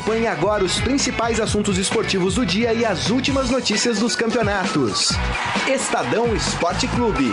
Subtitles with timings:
[0.00, 5.10] Acompanhe agora os principais assuntos esportivos do dia e as últimas notícias dos campeonatos.
[5.68, 7.26] Estadão Esporte Clube.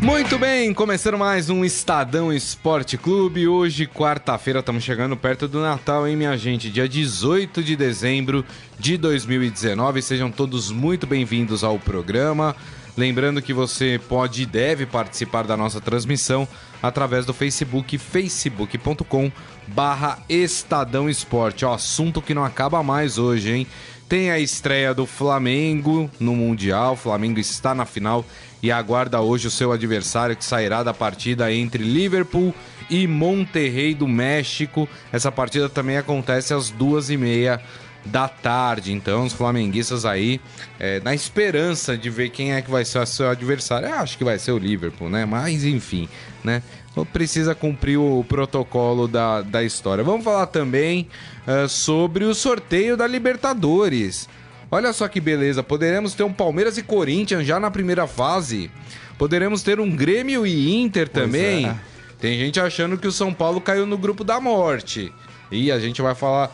[0.00, 3.48] Muito bem, começando mais um Estadão Esporte Clube.
[3.48, 6.70] Hoje, quarta-feira, estamos chegando perto do Natal, hein, minha gente?
[6.70, 8.44] Dia 18 de dezembro
[8.78, 10.00] de 2019.
[10.00, 12.54] Sejam todos muito bem-vindos ao programa.
[12.96, 16.48] Lembrando que você pode e deve participar da nossa transmissão
[16.86, 19.30] através do Facebook, facebook.com
[19.66, 21.64] barra Estadão Esporte.
[21.64, 23.66] Ó, assunto que não acaba mais hoje, hein?
[24.08, 26.92] Tem a estreia do Flamengo no Mundial.
[26.92, 28.24] O Flamengo está na final
[28.62, 32.54] e aguarda hoje o seu adversário que sairá da partida entre Liverpool
[32.88, 34.88] e Monterrey do México.
[35.12, 37.60] Essa partida também acontece às duas e meia
[38.06, 38.92] da tarde.
[38.92, 40.40] Então, os flamenguistas aí,
[40.78, 43.88] é, na esperança de ver quem é que vai ser o seu adversário.
[43.88, 45.24] Eu acho que vai ser o Liverpool, né?
[45.24, 46.08] Mas, enfim,
[46.42, 46.62] né?
[47.12, 50.02] Precisa cumprir o protocolo da, da história.
[50.02, 51.08] Vamos falar também
[51.46, 54.26] uh, sobre o sorteio da Libertadores.
[54.70, 58.70] Olha só que beleza, poderemos ter um Palmeiras e Corinthians já na primeira fase.
[59.18, 61.66] Poderemos ter um Grêmio e Inter pois também.
[61.66, 61.76] É.
[62.18, 65.12] Tem gente achando que o São Paulo caiu no grupo da morte.
[65.50, 66.50] E a gente vai falar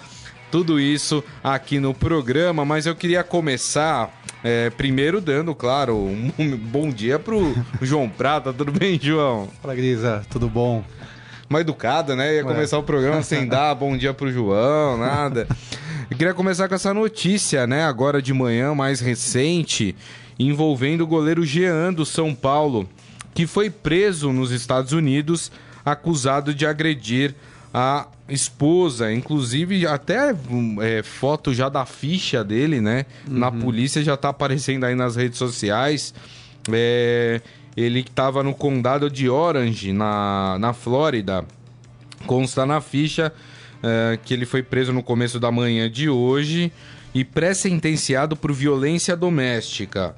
[0.52, 4.12] tudo isso aqui no programa, mas eu queria começar
[4.44, 8.52] é, primeiro dando, claro, um bom dia pro João Prata.
[8.52, 9.48] Tudo bem, João?
[9.62, 10.22] Fala, Grisa.
[10.28, 10.84] Tudo bom?
[11.48, 12.34] Uma educada, né?
[12.34, 15.48] Ia começar o programa sem dar bom dia pro João, nada.
[16.10, 17.86] Eu queria começar com essa notícia, né?
[17.86, 19.96] Agora de manhã, mais recente,
[20.38, 22.86] envolvendo o goleiro Jean do São Paulo,
[23.32, 25.50] que foi preso nos Estados Unidos
[25.82, 27.34] acusado de agredir
[27.72, 30.34] a esposa, inclusive até
[30.80, 33.06] é, foto já da ficha dele, né?
[33.26, 33.38] Uhum.
[33.38, 36.12] Na polícia já tá aparecendo aí nas redes sociais.
[36.70, 37.40] É,
[37.76, 41.44] ele estava no condado de Orange, na, na Flórida.
[42.26, 43.32] Consta na ficha
[43.82, 46.70] é, que ele foi preso no começo da manhã de hoje
[47.14, 50.14] e pré-sentenciado por violência doméstica.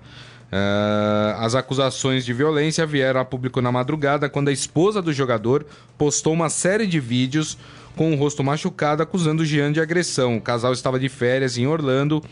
[0.54, 5.66] Uh, as acusações de violência vieram a público na madrugada quando a esposa do jogador
[5.98, 7.59] postou uma série de vídeos
[7.97, 10.37] com o rosto machucado acusando Jean de agressão.
[10.37, 12.22] O casal estava de férias em Orlando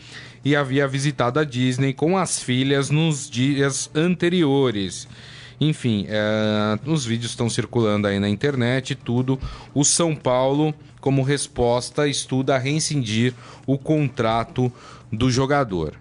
[0.43, 5.05] e havia visitado a Disney com as filhas nos dias anteriores.
[5.59, 9.37] Enfim, uh, os vídeos estão circulando aí na internet tudo.
[9.73, 13.33] O São Paulo, como resposta, estuda rescindir
[13.67, 14.71] o contrato
[15.11, 15.93] do jogador.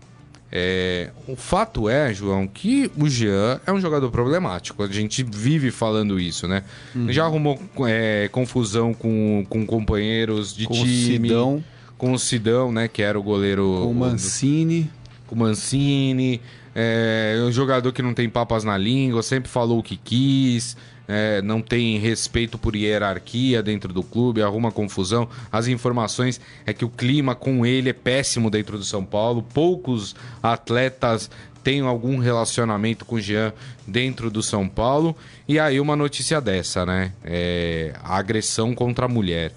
[0.54, 4.82] É, o fato é, João, que o Jean é um jogador problemático.
[4.82, 6.62] A gente vive falando isso, né?
[6.94, 7.10] Uhum.
[7.10, 7.58] Já arrumou
[7.88, 10.84] é, confusão com, com companheiros de com time.
[10.84, 11.64] O Sidão.
[11.96, 12.86] Com o Sidão, né?
[12.86, 13.80] Que era o goleiro.
[13.82, 14.90] Com o Mancini.
[15.26, 16.38] Com o Mancini.
[16.74, 20.76] É, é um jogador que não tem papas na língua, sempre falou o que quis
[21.08, 25.28] é, não tem respeito por hierarquia dentro do clube, arruma confusão.
[25.50, 29.42] As informações é que o clima com ele é péssimo dentro do São Paulo.
[29.42, 31.30] Poucos atletas
[31.62, 33.52] têm algum relacionamento com o Jean
[33.86, 35.16] dentro do São Paulo.
[35.46, 37.12] E aí uma notícia dessa, né?
[37.24, 39.52] É, a agressão contra a mulher.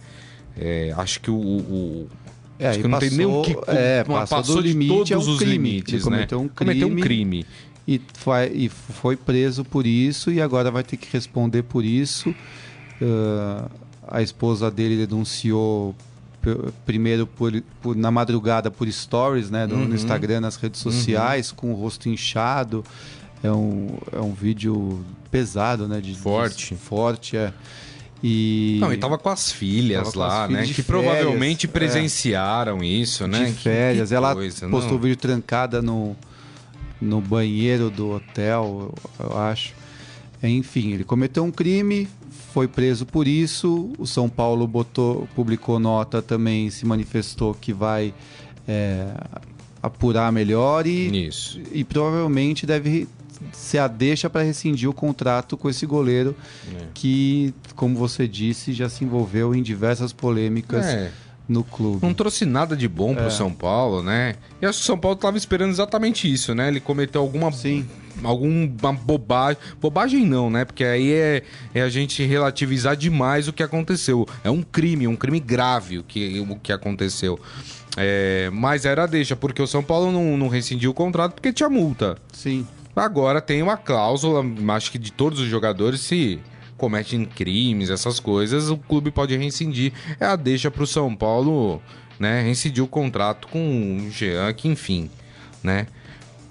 [0.58, 2.10] É, acho que o, o
[2.58, 5.12] é, acho que não passou, tem nem o que é, passou, passou do limite, todos
[5.12, 5.52] é um os crime.
[5.52, 6.10] limites, né?
[6.10, 6.56] Cometeu um crime.
[6.56, 7.46] Cometeu um crime
[7.88, 12.30] e foi, e foi preso por isso e agora vai ter que responder por isso.
[13.02, 13.70] Uh,
[14.08, 15.96] a esposa dele denunciou
[16.86, 17.52] primeiro por,
[17.82, 19.86] por, na madrugada por stories né, do, uhum.
[19.88, 21.56] no Instagram, nas redes sociais, uhum.
[21.56, 22.84] com o rosto inchado.
[23.44, 26.02] É um, é um vídeo pesado, né?
[26.02, 26.74] De, forte.
[26.74, 27.54] De, forte, é.
[28.24, 28.78] E...
[28.80, 30.74] Não, e tava com as filhas com lá, as filhas né?
[30.74, 31.70] Que férias, provavelmente é.
[31.70, 32.86] presenciaram é.
[32.86, 33.46] isso, né?
[33.46, 34.10] De férias.
[34.10, 36.16] Que, que Ela coisa, postou o vídeo trancada no,
[37.02, 39.74] no banheiro do hotel, eu, eu acho.
[40.42, 42.08] Enfim, ele cometeu um crime,
[42.54, 43.92] foi preso por isso.
[43.98, 48.14] O São Paulo botou, publicou nota também, se manifestou que vai
[48.68, 49.14] é,
[49.82, 51.60] apurar melhor e, isso.
[51.72, 53.08] e provavelmente deve
[53.52, 56.36] ser a deixa para rescindir o contrato com esse goleiro
[56.74, 56.86] é.
[56.94, 60.86] que, como você disse, já se envolveu em diversas polêmicas.
[60.86, 61.12] É
[61.48, 62.00] no clube.
[62.02, 63.30] Não trouxe nada de bom pro é.
[63.30, 64.36] São Paulo, né?
[64.62, 66.68] E acho que o São Paulo tava esperando exatamente isso, né?
[66.68, 67.52] Ele cometeu alguma.
[67.52, 67.88] Sim.
[68.24, 69.62] Alguma bobagem.
[69.80, 70.66] Bobagem não, né?
[70.66, 71.44] Porque aí é,
[71.74, 74.26] é a gente relativizar demais o que aconteceu.
[74.44, 77.40] É um crime, um crime grave o que, o que aconteceu.
[77.98, 81.70] É, mas era deixa, porque o São Paulo não, não rescindiu o contrato porque tinha
[81.70, 82.18] multa.
[82.32, 82.66] Sim.
[82.96, 84.44] Agora tem uma cláusula,
[84.74, 86.40] acho que de todos os jogadores, se
[86.78, 89.92] cometem crimes, essas coisas, o clube pode rescindir.
[90.20, 91.82] É a deixa para o São Paulo,
[92.20, 95.10] né, rescindir o contrato com o Jean, que enfim,
[95.64, 95.88] né?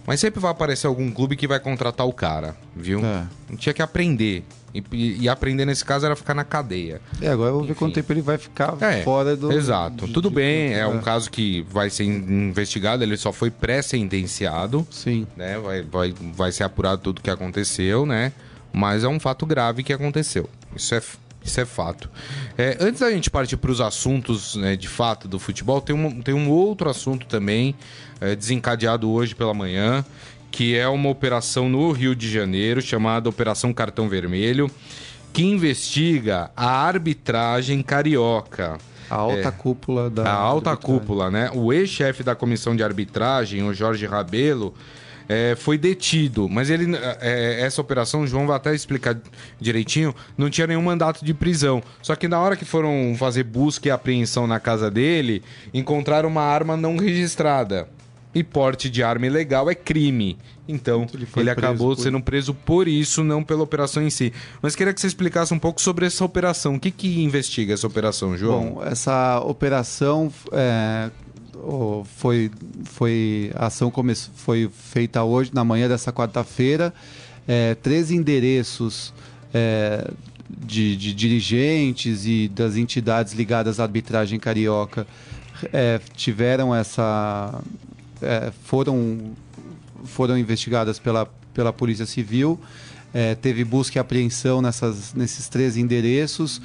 [0.06, 3.00] Mas sempre vai aparecer algum clube que vai contratar o cara, viu?
[3.04, 3.26] É.
[3.56, 4.44] Tinha que aprender.
[4.74, 7.00] E, e aprender nesse caso era ficar na cadeia.
[7.20, 7.78] É, agora eu vou ver Enfim.
[7.78, 9.52] quanto tempo ele vai ficar É, fora do.
[9.52, 10.06] Exato.
[10.06, 14.86] de- Tudo de- bem, é um caso que vai ser investigado, ele só foi pré-sentenciado,
[14.90, 15.26] Sim.
[15.36, 15.58] né?
[15.58, 18.32] Vai, vai, vai ser apurado tudo que aconteceu, né?
[18.72, 20.50] Mas é um fato grave que aconteceu.
[20.74, 21.00] Isso é,
[21.44, 22.10] isso é fato.
[22.58, 26.20] É, antes da gente partir para os assuntos né, de fato do futebol, tem um,
[26.20, 27.74] tem um outro assunto também
[28.20, 30.04] é, desencadeado hoje pela manhã,
[30.54, 34.70] que é uma operação no Rio de Janeiro chamada Operação Cartão Vermelho,
[35.32, 38.78] que investiga a arbitragem carioca.
[39.10, 40.22] A alta cúpula da.
[40.22, 40.28] É.
[40.28, 41.00] A alta arbitragem.
[41.00, 41.50] cúpula, né?
[41.52, 44.72] O ex-chefe da comissão de arbitragem, o Jorge Rabelo,
[45.28, 46.48] é, foi detido.
[46.48, 49.16] Mas ele, é, essa operação, o João vai até explicar
[49.60, 51.82] direitinho, não tinha nenhum mandato de prisão.
[52.00, 55.42] Só que na hora que foram fazer busca e apreensão na casa dele,
[55.74, 57.88] encontraram uma arma não registrada.
[58.34, 60.36] E porte de arma ilegal é crime.
[60.66, 64.32] Então, Ele ele, acabou por- sendo preso por isso, não pela operação em si.
[64.62, 66.74] Mas queria que você explicasse um pouco sobre essa operação.
[66.74, 68.74] O que, que investiga essa operação, João?
[68.74, 71.10] Bom, essa operação é,
[72.16, 72.50] foi,
[72.84, 76.92] foi a ação come, foi feita hoje, na manhã dessa quarta-feira.
[77.46, 79.12] É, três endereços
[79.52, 80.10] é,
[80.48, 85.06] de, de dirigentes e das entidades ligadas à arbitragem carioca
[85.72, 87.62] é, tiveram essa.
[88.24, 89.32] É, foram,
[90.04, 92.58] foram investigadas pela, pela Polícia Civil.
[93.12, 96.60] É, teve busca e apreensão nessas, nesses três endereços.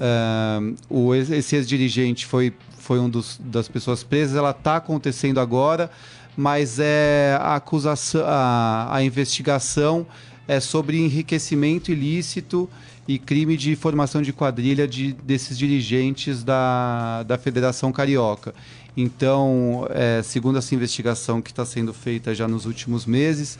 [0.00, 4.36] Ah, o, esse ex-dirigente foi, foi um dos, das pessoas presas.
[4.36, 5.90] Ela está acontecendo agora,
[6.36, 10.06] mas é a acusação, a, a investigação
[10.48, 12.68] é sobre enriquecimento ilícito
[13.06, 18.54] e crime de formação de quadrilha de, desses dirigentes da, da Federação Carioca.
[18.96, 23.58] Então, é, segundo essa investigação que está sendo feita já nos últimos meses,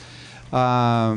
[0.53, 1.17] a,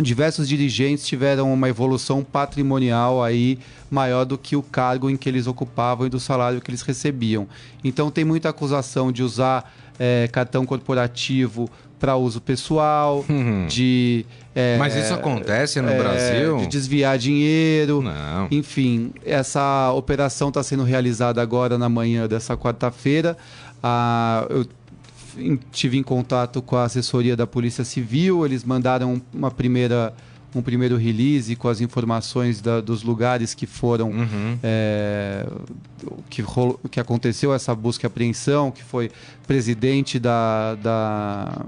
[0.00, 3.58] diversos dirigentes tiveram uma evolução patrimonial aí
[3.90, 7.46] maior do que o cargo em que eles ocupavam e do salário que eles recebiam.
[7.82, 13.66] Então tem muita acusação de usar eh, cartão corporativo para uso pessoal, Uhum.
[13.66, 16.56] de eh, Mas isso acontece no eh, Brasil?
[16.58, 18.02] de desviar dinheiro.
[18.02, 18.48] Não.
[18.50, 23.36] Enfim, essa operação está sendo realizada agora na manhã dessa quarta-feira.
[23.82, 24.66] Ah, eu
[25.70, 30.14] tive em contato com a assessoria da Polícia Civil, eles mandaram uma primeira,
[30.54, 34.58] um primeiro release com as informações da- dos lugares que foram Uhum.
[34.62, 35.46] é,
[36.30, 39.10] que, rolo- que aconteceu essa busca e apreensão, que foi
[39.46, 41.66] presidente da, da,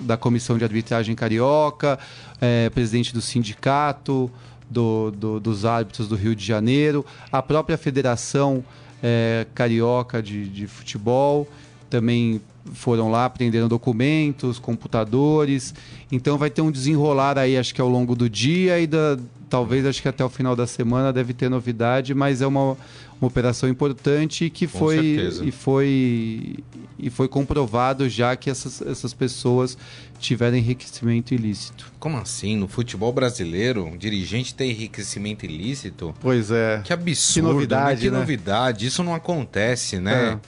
[0.00, 1.98] da Comissão de Arbitragem Carioca,
[2.40, 4.30] é, presidente do sindicato
[4.70, 8.64] do, do- dos árbitros do Rio de Janeiro, a própria Federação
[9.02, 11.48] é, Carioca de, de Futebol
[11.88, 12.40] também
[12.74, 15.72] foram lá, prenderam documentos, computadores.
[16.10, 19.16] Então vai ter um desenrolar aí, acho que ao longo do dia e da,
[19.48, 22.72] talvez acho que até o final da semana deve ter novidade, mas é uma,
[23.20, 25.44] uma operação importante que Com foi certeza.
[25.44, 26.56] e foi
[26.98, 29.76] e foi comprovado já que essas, essas pessoas
[30.18, 31.92] tiveram enriquecimento ilícito.
[31.98, 32.56] Como assim?
[32.56, 36.14] No futebol brasileiro, um dirigente tem enriquecimento ilícito?
[36.20, 36.80] Pois é.
[36.84, 38.00] Que absurdo, Que novidade, né?
[38.00, 38.18] Que né?
[38.18, 38.86] novidade.
[38.86, 40.38] Isso não acontece, né?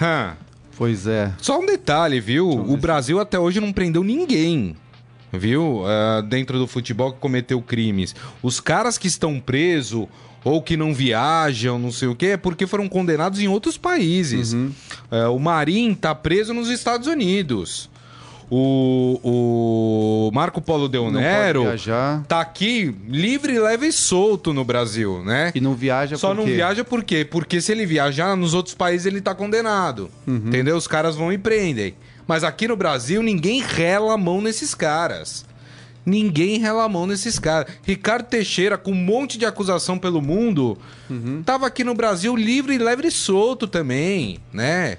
[0.00, 0.36] Hã.
[0.76, 1.32] Pois é.
[1.38, 2.48] Só um detalhe, viu?
[2.48, 4.76] O Brasil até hoje não prendeu ninguém.
[5.32, 5.82] Viu?
[5.84, 8.14] Ah, dentro do futebol que cometeu crimes.
[8.42, 10.06] Os caras que estão presos
[10.44, 14.52] ou que não viajam, não sei o quê, é porque foram condenados em outros países.
[14.52, 14.70] Uhum.
[15.10, 17.90] Ah, o Marim tá preso nos Estados Unidos.
[18.50, 21.66] O, o Marco Polo Del Não Nero
[22.26, 25.52] tá aqui livre, leve e solto no Brasil, né?
[25.54, 27.26] e não viaja Só não viaja por quê?
[27.26, 30.10] Porque se ele viajar nos outros países ele tá condenado.
[30.26, 30.76] Entendeu?
[30.76, 31.94] Os caras vão e prendem.
[32.26, 35.44] Mas aqui no Brasil ninguém rela a mão nesses caras.
[36.08, 37.70] Ninguém rela a mão nesses caras.
[37.82, 40.78] Ricardo Teixeira, com um monte de acusação pelo mundo,
[41.44, 44.96] tava aqui no Brasil livre, leve e solto também, né?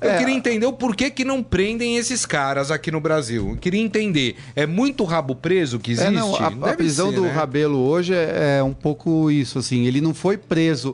[0.00, 0.18] Eu É.
[0.18, 3.50] queria entender o porquê que não prendem esses caras aqui no Brasil.
[3.50, 4.34] Eu queria entender.
[4.56, 6.08] É muito rabo preso que existe?
[6.08, 7.30] É, não, a, a prisão ser, do né?
[7.30, 10.92] Rabelo hoje é, é um pouco isso, assim, ele não foi preso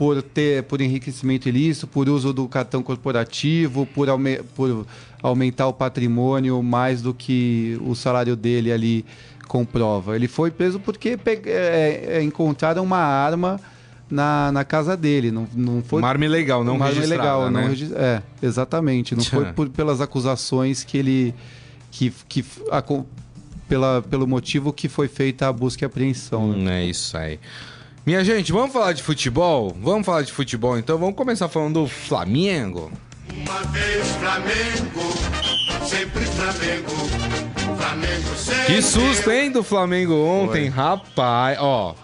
[0.00, 4.86] por ter por enriquecimento ilícito, por uso do cartão corporativo, por, aume- por
[5.22, 9.04] aumentar o patrimônio mais do que o salário dele ali
[9.46, 10.16] comprova.
[10.16, 13.60] Ele foi preso porque é, é, encontraram uma arma
[14.10, 17.50] na, na casa dele, não, não foi Uma arma ilegal, não uma arma registrada, ilegal,
[17.50, 17.60] né?
[17.60, 19.52] não regi- é, exatamente, não foi Tchã.
[19.52, 21.34] por, pelas acusações que ele
[21.90, 23.04] que, que aco-
[23.68, 26.52] pela, pelo motivo que foi feita a busca e apreensão.
[26.52, 26.56] né?
[26.56, 27.38] Hum, É isso aí.
[28.04, 29.76] Minha gente, vamos falar de futebol?
[29.78, 30.96] Vamos falar de futebol então?
[30.96, 32.90] Vamos começar falando do Flamengo.
[33.30, 35.30] Uma vez Flamengo,
[35.86, 36.90] Sempre Flamengo,
[37.76, 40.82] Flamengo sempre Que susto, hein, do Flamengo ontem, Foi.
[40.82, 41.58] rapaz.
[41.60, 41.94] Ó,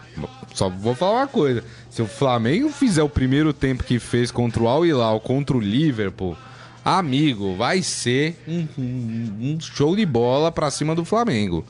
[0.53, 1.65] só vou falar uma coisa.
[1.88, 5.61] Se o Flamengo fizer o primeiro tempo que fez contra o Al Hilal, contra o
[5.61, 6.37] Liverpool,
[6.85, 11.65] amigo, vai ser um, um, show de bola pra cima do Flamengo.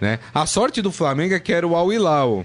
[0.00, 0.18] Né?
[0.34, 2.44] A sorte do Flamengo é que era o Al Hilal.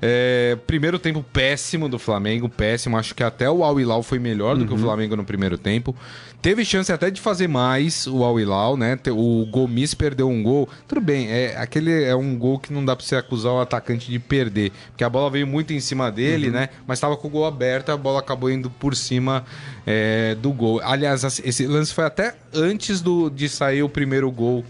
[0.00, 2.96] É, primeiro tempo péssimo do Flamengo, péssimo.
[2.96, 4.66] Acho que até o Al Hilal foi melhor do uhum.
[4.66, 4.82] que o uhum.
[4.82, 5.94] Flamengo no primeiro tempo.
[6.40, 8.96] Teve chance até de fazer mais o Al Hilal, né?
[9.10, 10.68] O Gomes perdeu um gol.
[10.86, 14.08] Tudo bem, é, aquele é um gol que não dá pra você acusar o atacante
[14.08, 14.70] de perder.
[14.90, 16.52] Porque a bola veio muito em cima dele, uhum.
[16.52, 16.68] né?
[16.86, 19.44] Mas tava com o gol aberto, a bola acabou indo por cima
[19.84, 20.80] é, do gol.
[20.84, 24.64] Aliás, esse lance foi até antes do, de sair o primeiro gol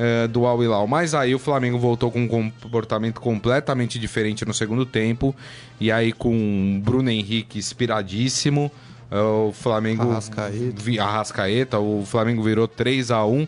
[0.00, 0.86] é, do Al Hilal.
[0.86, 5.36] Mas aí o Flamengo voltou com um comportamento completamente diferente no segundo tempo.
[5.78, 8.72] E aí com Bruno Henrique inspiradíssimo.
[9.10, 10.10] É, o Flamengo.
[10.10, 11.02] Arrascaeta.
[11.02, 11.78] Arrascaeta.
[11.78, 13.46] O Flamengo virou 3 a 1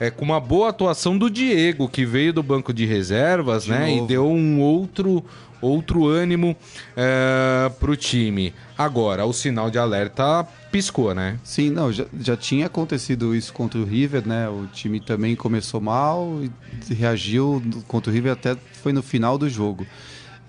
[0.00, 3.90] é, com uma boa atuação do Diego, que veio do banco de reservas, de né?
[3.90, 4.04] Novo.
[4.04, 5.22] E deu um outro,
[5.60, 6.56] outro ânimo
[6.96, 8.54] é, pro time.
[8.78, 10.42] Agora, o sinal de alerta
[10.72, 11.38] piscou, né?
[11.44, 14.48] Sim, não, já, já tinha acontecido isso contra o River, né?
[14.48, 16.40] O time também começou mal
[16.88, 19.86] e reagiu contra o River até foi no final do jogo.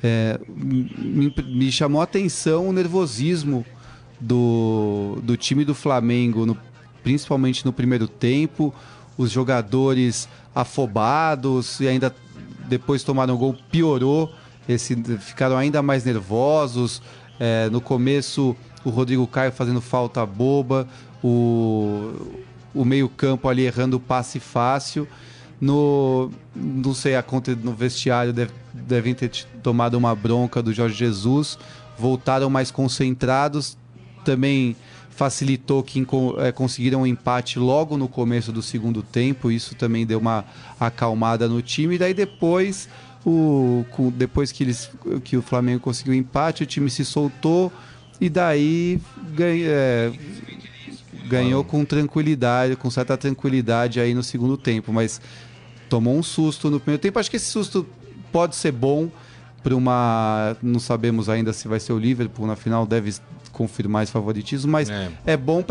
[0.02, 3.66] É, me, me, chamou a atenção o nervosismo
[4.20, 6.58] do, do time do Flamengo, no,
[7.04, 8.74] principalmente no primeiro tempo,
[9.22, 12.14] os jogadores afobados e ainda
[12.68, 14.32] depois tomaram gol, piorou,
[14.68, 17.02] esse, ficaram ainda mais nervosos.
[17.40, 20.88] É, no começo, o Rodrigo Caio fazendo falta boba,
[21.24, 22.14] o,
[22.74, 25.08] o meio-campo ali errando passe fácil.
[25.60, 29.30] No, não sei, a conta no vestiário deve, devem ter
[29.62, 31.60] tomado uma bronca do Jorge Jesus,
[31.98, 33.78] voltaram mais concentrados,
[34.26, 34.76] também
[35.12, 36.06] facilitou que
[36.40, 40.46] é, conseguiram um empate logo no começo do segundo tempo, isso também deu uma
[40.80, 42.90] acalmada no time, e daí depois
[43.26, 44.90] o, com, depois que, eles,
[45.24, 47.72] que o Flamengo conseguiu o empate, o time se soltou
[48.20, 49.00] e daí
[49.36, 50.12] ganha, é,
[51.28, 55.22] ganhou com tranquilidade, com certa tranquilidade aí no segundo tempo, mas
[55.90, 57.20] tomou um susto no primeiro tempo.
[57.20, 57.86] Acho que esse susto
[58.32, 59.10] pode ser bom
[59.62, 60.56] para uma.
[60.62, 63.14] Não sabemos ainda se vai ser o Liverpool na final, deve
[63.62, 65.64] confirmar esse favoritismo, mas é, é bom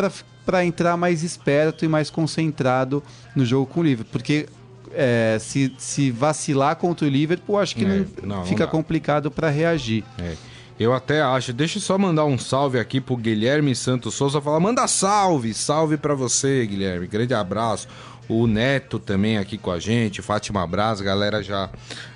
[0.47, 3.03] para entrar mais esperto e mais concentrado
[3.35, 4.47] no jogo com o Liverpool, porque
[4.93, 7.89] é, se, se vacilar contra o Liverpool, acho que é,
[8.23, 10.05] não, não, fica não complicado para reagir.
[10.19, 10.35] É.
[10.79, 11.53] Eu até acho.
[11.53, 14.41] Deixa eu só mandar um salve aqui pro Guilherme Santos Souza.
[14.41, 17.07] Falar, manda salve, salve para você, Guilherme.
[17.07, 17.87] Grande abraço.
[18.27, 21.69] O Neto também aqui com a gente, Fátima Braz, galera já,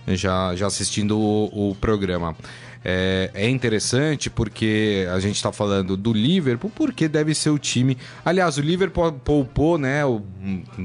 [0.06, 2.36] já, já assistindo o, o programa.
[2.86, 7.96] É, é, interessante porque a gente está falando do Liverpool, porque deve ser o time.
[8.22, 10.04] Aliás, o Liverpool poupou, né?
[10.04, 10.22] O,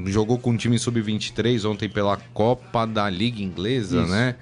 [0.06, 4.10] jogou com o time sub-23 ontem pela Copa da Liga Inglesa, Isso.
[4.10, 4.36] né?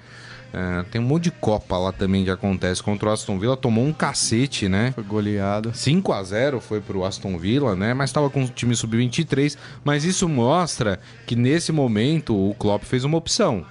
[0.53, 3.57] É, tem um monte de Copa lá também que acontece contra o Aston Villa.
[3.57, 4.93] Tomou um cacete, né?
[4.95, 5.71] Foi goleado.
[5.73, 7.93] 5 a 0 foi pro Aston Villa, né?
[7.93, 9.57] Mas estava com o time sub-23.
[9.83, 13.65] Mas isso mostra que nesse momento o Klopp fez uma opção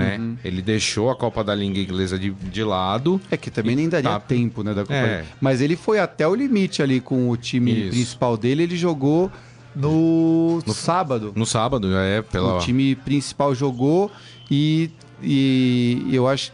[0.00, 0.18] né?
[0.18, 0.36] Uhum.
[0.44, 3.20] Ele deixou a Copa da Liga Inglesa de, de lado.
[3.30, 4.20] É que também nem daria tá...
[4.20, 4.94] tempo, né, da Copa.
[4.94, 5.24] É.
[5.40, 7.90] Mas ele foi até o limite ali com o time Isso.
[7.90, 9.30] principal dele, ele jogou
[9.74, 11.32] no, no sábado.
[11.34, 12.56] No sábado, é, pela...
[12.56, 14.10] O time principal jogou
[14.50, 14.90] e,
[15.22, 16.52] e eu acho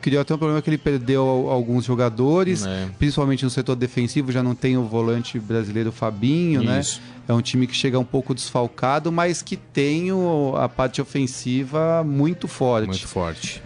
[0.00, 2.88] criou até um problema que ele perdeu alguns jogadores, é.
[2.98, 6.80] principalmente no setor defensivo, já não tem o volante brasileiro Fabinho, né?
[6.80, 7.00] Isso.
[7.00, 7.16] né?
[7.28, 12.04] É um time que chega um pouco desfalcado, mas que tem o, a parte ofensiva
[12.04, 12.86] muito forte.
[12.86, 13.62] Muito forte.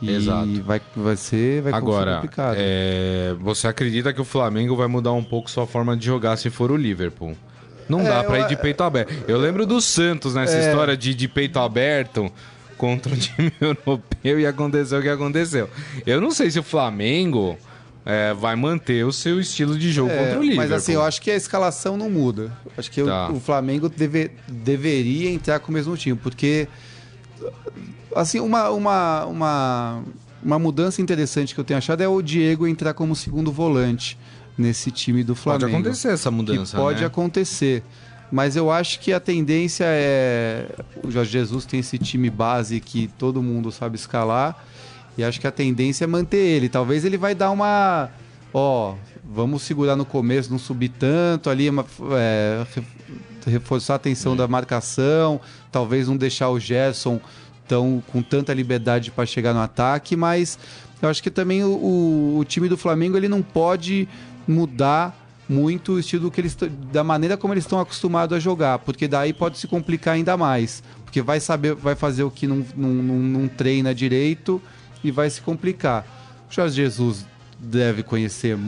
[0.00, 0.62] E Exato.
[0.62, 2.56] Vai, vai ser vai Agora, complicado.
[2.58, 6.50] É, você acredita que o Flamengo vai mudar um pouco sua forma de jogar se
[6.50, 7.36] for o Liverpool?
[7.88, 9.12] Não é, dá para ir de peito aberto.
[9.26, 10.68] Eu lembro do Santos nessa é...
[10.68, 12.30] história de, de peito aberto
[12.78, 15.68] contra o time europeu e aconteceu o que aconteceu.
[16.06, 17.58] Eu não sei se o Flamengo
[18.06, 20.56] é, vai manter o seu estilo de jogo é, contra o Liverpool.
[20.56, 22.50] Mas assim, eu acho que a escalação não muda.
[22.76, 23.28] Acho que tá.
[23.28, 26.66] o, o, Flamengo deve, deveria entrar com o mesmo time, porque
[28.16, 30.02] assim, uma, uma, uma,
[30.42, 34.16] uma mudança interessante que eu tenho achado é o Diego entrar como segundo volante
[34.56, 35.66] nesse time do Flamengo.
[35.66, 37.06] Pode acontecer essa mudança, pode né?
[37.06, 37.82] acontecer.
[38.30, 40.66] Mas eu acho que a tendência é.
[41.02, 44.64] O Jorge Jesus tem esse time base que todo mundo sabe escalar.
[45.16, 46.68] E acho que a tendência é manter ele.
[46.68, 48.10] Talvez ele vai dar uma.
[48.52, 48.94] Ó,
[49.24, 51.68] vamos segurar no começo, não subir tanto ali,
[52.12, 52.66] é,
[53.46, 57.20] reforçar a atenção da marcação, talvez não deixar o Gerson
[57.66, 60.58] tão, com tanta liberdade para chegar no ataque, mas
[61.02, 64.08] eu acho que também o, o, o time do Flamengo ele não pode
[64.46, 66.56] mudar muito o estilo que eles
[66.92, 70.82] da maneira como eles estão acostumados a jogar, porque daí pode se complicar ainda mais,
[71.04, 74.60] porque vai saber, vai fazer o que não, não, não, não treina direito
[75.02, 76.06] e vai se complicar.
[76.50, 77.26] O Jorge Jesus
[77.58, 78.58] deve conhecer,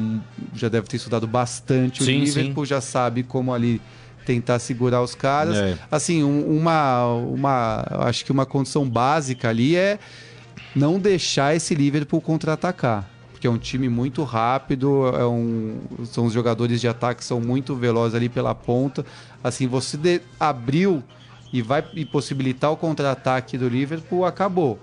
[0.55, 2.71] já deve ter estudado bastante sim, o Liverpool, sim.
[2.71, 3.81] já sabe como ali
[4.25, 5.57] tentar segurar os caras.
[5.57, 5.79] É.
[5.91, 9.99] Assim, um, uma, uma, acho que uma condição básica ali é
[10.75, 16.33] não deixar esse Liverpool contra-atacar porque é um time muito rápido, é um, são os
[16.35, 19.03] jogadores de ataque são muito velozes ali pela ponta.
[19.43, 21.03] Assim, você de, abriu
[21.51, 24.79] e vai e possibilitar o contra-ataque do Liverpool, acabou.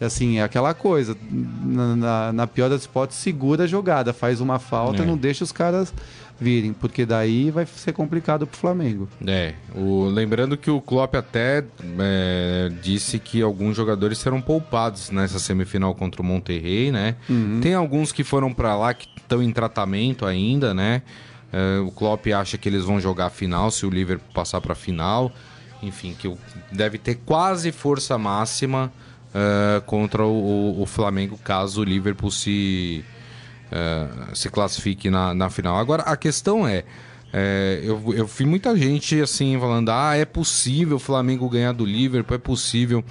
[0.00, 4.58] Assim, é aquela coisa, na, na, na pior das hipóteses, segura a jogada, faz uma
[4.58, 5.06] falta, é.
[5.06, 5.92] não deixa os caras
[6.40, 9.08] virem, porque daí vai ser complicado pro Flamengo.
[9.26, 11.64] É, o, lembrando que o Klopp até
[11.98, 17.16] é, disse que alguns jogadores serão poupados nessa semifinal contra o Monterrey, né?
[17.28, 17.60] Uhum.
[17.60, 21.02] Tem alguns que foram para lá que estão em tratamento ainda, né?
[21.52, 24.72] É, o Klopp acha que eles vão jogar a final se o Liverpool passar para
[24.72, 25.32] a final.
[25.82, 26.32] Enfim, que
[26.72, 28.92] deve ter quase força máxima
[29.28, 33.04] uh, contra o, o, Flamengo caso o Liverpool se
[33.72, 35.76] uh, se classifique na, na final.
[35.76, 36.84] Agora, a questão é.
[37.30, 41.84] É, eu, eu vi muita gente assim falando: ah, é possível o Flamengo ganhar do
[41.84, 43.04] Liverpool, é possível.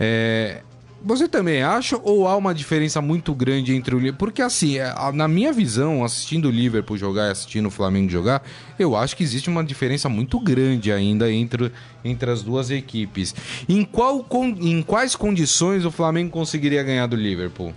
[0.00, 0.62] É,
[1.04, 4.18] você também acha ou há uma diferença muito grande entre o Liverpool?
[4.18, 4.76] Porque assim,
[5.14, 8.42] na minha visão, assistindo o Liverpool jogar e assistindo o Flamengo jogar,
[8.78, 11.72] eu acho que existe uma diferença muito grande ainda entre,
[12.04, 13.34] entre as duas equipes.
[13.68, 14.24] Em, qual,
[14.60, 17.74] em quais condições o Flamengo conseguiria ganhar do Liverpool?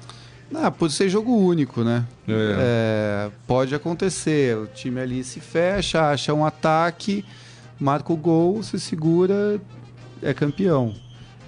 [0.54, 2.06] Ah, pode ser jogo único, né?
[2.28, 2.56] É.
[2.60, 4.58] É, pode acontecer.
[4.58, 7.26] O time ali se fecha, acha um ataque,
[7.80, 9.60] marca o gol, se segura,
[10.22, 10.94] é campeão.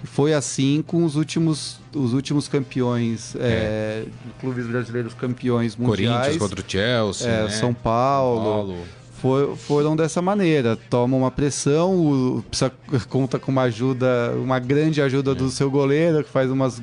[0.04, 3.40] Foi assim com os últimos, os últimos campeões, é.
[3.40, 4.06] É,
[4.40, 6.18] clubes brasileiros campeões mundiais.
[6.18, 7.50] Corinthians contra o Chelsea, é, né?
[7.50, 8.44] São Paulo.
[8.44, 8.78] São Paulo.
[9.20, 10.76] For, foram dessa maneira.
[10.88, 12.72] Toma uma pressão, o, precisa,
[13.10, 16.80] conta com uma ajuda, uma grande ajuda do seu goleiro, que faz, umas,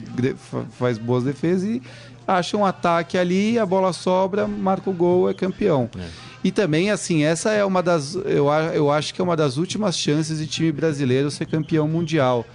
[0.77, 1.81] faz boas defesas e
[2.27, 5.90] acha um ataque ali, a bola sobra, marca o gol, é campeão.
[5.98, 6.05] É.
[6.44, 8.14] E também, assim, essa é uma das.
[8.14, 12.46] Eu, eu acho que é uma das últimas chances de time brasileiro ser campeão mundial.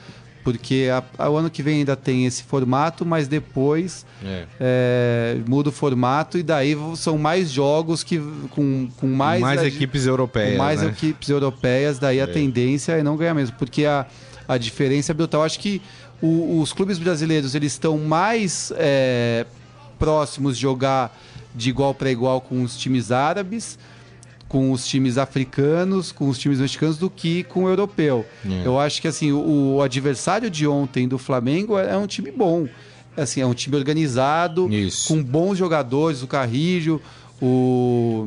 [0.45, 4.47] Porque a, a, o ano que vem ainda tem esse formato, mas depois é.
[4.59, 8.19] É, muda o formato e daí são mais jogos que
[8.51, 10.53] com, com mais, mais equipes europeias.
[10.53, 10.89] Com mais né?
[10.89, 12.27] equipes europeias, daí a é.
[12.27, 13.57] tendência é não ganhar mesmo.
[13.59, 14.07] Porque a,
[14.49, 15.43] a diferença é brutal.
[15.43, 15.83] Acho que
[16.23, 19.47] o, os clubes brasileiros eles estão mais é,
[20.01, 21.17] próximos jogar
[21.55, 23.79] de igual para igual com os times árabes,
[24.49, 28.27] com os times africanos, com os times mexicanos do que com o europeu.
[28.45, 28.67] É.
[28.67, 32.33] Eu acho que assim o, o, adversário de ontem do Flamengo é, é um time
[32.33, 32.67] bom,
[33.17, 35.07] assim é um time organizado, Isso.
[35.07, 37.01] com bons jogadores, o Carrijo,
[37.41, 38.27] o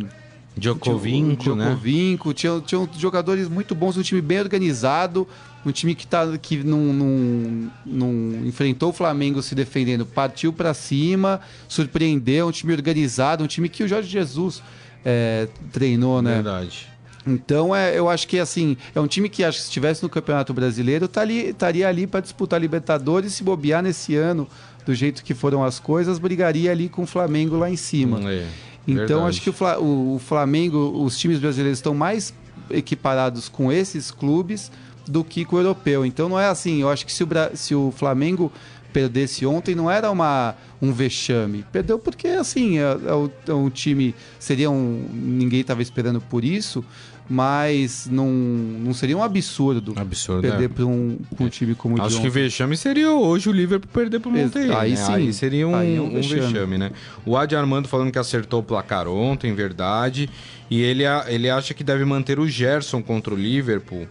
[0.56, 1.66] Djokovic, né?
[1.66, 5.28] Djokovic, tinha, tinha jogadores muito bons, um time bem organizado,
[5.66, 10.74] um time que, tá, que não, não, não enfrentou o Flamengo se defendendo, partiu para
[10.74, 14.62] cima, surpreendeu, um time organizado, um time que o Jorge Jesus
[15.04, 16.36] é, treinou, né?
[16.36, 16.88] Verdade.
[17.26, 20.10] Então, é, eu acho que assim, é um time que acho que se estivesse no
[20.10, 24.48] Campeonato Brasileiro, tá ali, estaria ali para disputar Libertadores, se bobear nesse ano,
[24.86, 28.20] do jeito que foram as coisas, brigaria ali com o Flamengo lá em cima.
[28.30, 28.46] É,
[28.88, 29.30] então, verdade.
[29.30, 32.34] acho que o, o Flamengo, os times brasileiros estão mais
[32.70, 34.72] equiparados com esses clubes
[35.08, 36.06] do que com o europeu.
[36.06, 38.52] Então não é assim, eu acho que se o, se o Flamengo
[38.94, 41.66] perdesse ontem não era uma, um vexame.
[41.72, 44.14] Perdeu porque, assim, é, é, é um time.
[44.38, 45.08] Seria um.
[45.12, 46.86] Ninguém estava esperando por isso,
[47.30, 50.68] mas não, não seria um absurdo, absurdo perder é.
[50.68, 54.30] para um, um, time como o Acho que vexame seria hoje o Liverpool perder para
[54.30, 54.76] o Monterrey.
[54.76, 54.96] Aí né?
[54.96, 55.14] sim.
[55.14, 56.42] Aí seria um, aí é um, vexame.
[56.42, 56.78] vexame.
[56.78, 56.92] né?
[57.26, 60.30] O Adi Armando falando que acertou o placar ontem, verdade.
[60.70, 64.08] E ele, ele acha que deve manter o Gerson contra o Liverpool.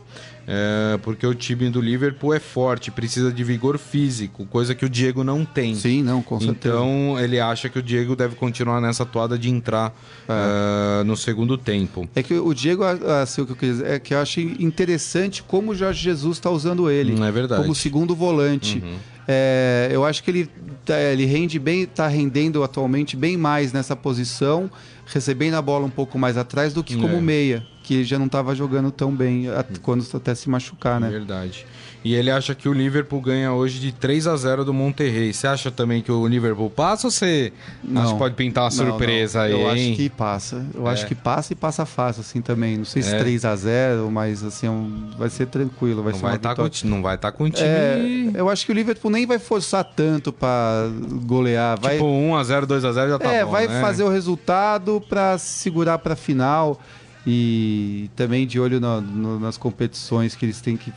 [0.46, 4.88] É, porque o time do Liverpool é forte, precisa de vigor físico, coisa que o
[4.88, 5.74] Diego não tem.
[5.74, 6.74] Sim, não, com certeza.
[6.74, 9.94] Então ele acha que o Diego deve continuar nessa toada de entrar
[10.28, 11.02] é.
[11.02, 12.09] uh, no segundo tempo.
[12.14, 15.42] É que o Diego, assim, o que eu queria dizer, é que eu acho interessante
[15.42, 17.14] como o Jorge Jesus está usando ele.
[17.14, 17.62] Não é verdade.
[17.62, 18.83] Como segundo volante.
[18.83, 18.96] Uhum.
[19.28, 20.50] É, eu acho que ele,
[20.85, 24.68] tá, ele rende bem, está rendendo atualmente bem mais nessa posição,
[25.07, 27.20] recebendo a bola um pouco mais atrás do que como é.
[27.20, 29.46] meia porque ele já não estava jogando tão bem
[29.83, 31.09] quando até se machucar, né?
[31.09, 31.66] Verdade.
[32.05, 35.33] E ele acha que o Liverpool ganha hoje de 3 a 0 do Monterrey.
[35.33, 37.52] Você acha também que o Liverpool passa ou você
[37.85, 38.02] Não.
[38.02, 39.44] acha que pode pintar uma Não, surpresa não.
[39.46, 39.88] aí, Eu hein?
[39.92, 40.66] acho que passa.
[40.74, 40.92] Eu É.
[40.92, 42.76] acho que passa e passa fácil, assim, também.
[42.76, 43.18] Não sei se É.
[43.20, 46.02] 3 a 0 mas assim, é vai ser tranquilo.
[46.02, 47.68] Vai Não ser vai, estar com, não vai estar com o time.
[47.68, 50.88] É, eu acho que o Liverpool nem vai forçar tanto pra
[51.24, 51.78] golear.
[51.81, 53.52] Vai, Tipo 1x0, 2x0 já tá é, bom.
[53.52, 53.81] vai né?
[53.81, 56.81] fazer o resultado pra segurar pra final.
[57.26, 60.92] E também de olho no- nas competições que eles têm que.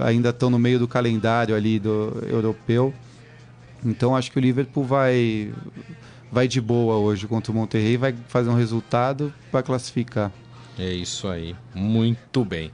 [0.00, 2.92] ainda estão no meio do calendário ali do europeu.
[3.84, 5.52] Então acho que o Liverpool vai.
[6.32, 10.32] vai de boa hoje contra o Monterrey, vai fazer um resultado para classificar.
[10.78, 11.54] É isso aí.
[11.74, 12.70] Muito bem.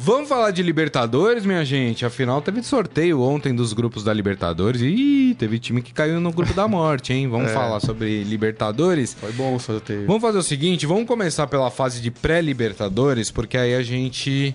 [0.00, 2.06] Vamos falar de Libertadores, minha gente.
[2.06, 4.80] Afinal, teve sorteio ontem dos grupos da Libertadores.
[4.80, 7.28] Ih, teve time que caiu no grupo da morte, hein?
[7.28, 7.54] Vamos É.
[7.54, 9.12] falar sobre Libertadores.
[9.14, 10.06] Foi bom o sorteio.
[10.06, 14.54] Vamos fazer o seguinte, vamos começar pela fase de pré-Libertadores, porque aí a gente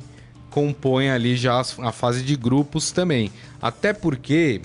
[0.49, 3.29] compõe ali já a fase de grupos também.
[3.61, 4.61] Até porque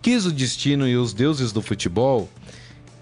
[0.00, 2.30] quis o destino e os deuses do futebol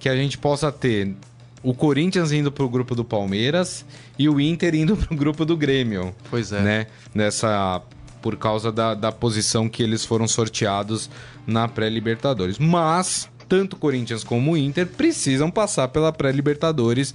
[0.00, 1.14] que a gente possa ter
[1.62, 3.84] o Corinthians indo pro grupo do Palmeiras
[4.18, 6.60] e o Inter indo pro grupo do Grêmio Pois é.
[6.60, 6.86] né?
[7.14, 7.82] Nessa
[8.20, 11.10] por causa da, da posição que eles foram sorteados
[11.44, 12.56] na pré-Libertadores.
[12.56, 17.12] Mas tanto o Corinthians como o Inter precisam passar pela pré-Libertadores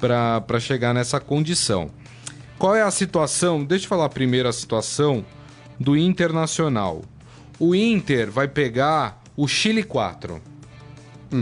[0.00, 1.90] para chegar nessa condição.
[2.56, 3.64] Qual é a situação?
[3.64, 5.24] Deixa eu falar primeiro a situação
[5.78, 7.02] do Internacional.
[7.58, 10.40] O Inter vai pegar o Chile 4.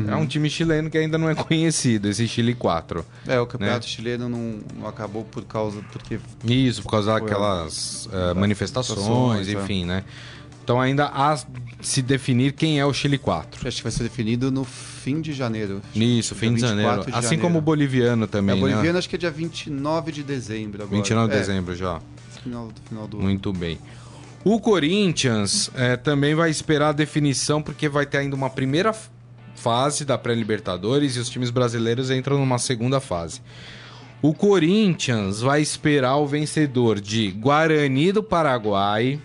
[0.09, 3.05] É um time chileno que ainda não é conhecido, esse Chile 4.
[3.27, 3.93] É, o campeonato Né?
[3.93, 5.81] chileno não, não acabou por causa.
[5.93, 9.53] porque Isso, por causa daquelas eh, manifestações, é.
[9.53, 10.05] enfim, né?
[10.65, 11.37] Então ainda há
[11.81, 13.67] se definir quem é o Chile 4.
[13.67, 15.83] acho que vai ser definido no fim de janeiro.
[15.95, 16.91] Isso, fim de janeiro.
[17.03, 17.43] 24 de assim janeiro.
[17.43, 18.99] como o boliviano É, também, o boliviano né?
[18.99, 20.97] acho que é dia 29 de dezembro agora.
[20.97, 22.01] 29 de É, dezembro já.
[22.43, 23.25] Final, final do ano.
[23.27, 23.79] Muito bem.
[24.45, 28.95] O Corinthians eh, também vai esperar a definição, porque vai ter ainda uma primeira
[29.55, 33.41] fase da pré-Libertadores e os times brasileiros entram numa segunda fase.
[34.21, 39.21] O Corinthians vai esperar o vencedor de Guarani do Paraguai.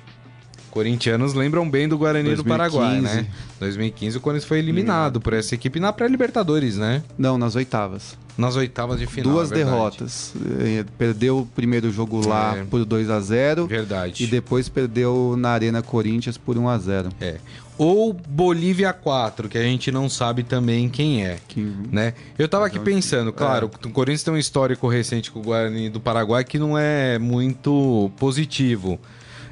[0.71, 2.47] Corintianos lembram bem do Guarani do 2015.
[2.73, 3.27] Paraguai, né?
[3.59, 7.03] 2015 o Corinthians foi eliminado por essa equipe na pré-Libertadores, né?
[7.17, 8.17] Não, nas oitavas.
[8.37, 9.33] Nas oitavas de final.
[9.33, 10.33] Duas é derrotas.
[10.59, 12.63] Eh, Perdeu o primeiro jogo lá É.
[12.65, 14.23] por 2 a 0 Verdade.
[14.23, 17.37] e depois perdeu na Arena Corinthians por 1 a 0 É.
[17.77, 21.37] Ou Bolívia 4, que a gente não sabe também quem é.
[21.47, 21.61] Que
[21.91, 22.13] Né?
[22.37, 25.43] Eu tava aqui é um pensando, claro, o Corinthians tem um histórico recente com o
[25.43, 28.99] Guarani do Paraguai que não é muito positivo.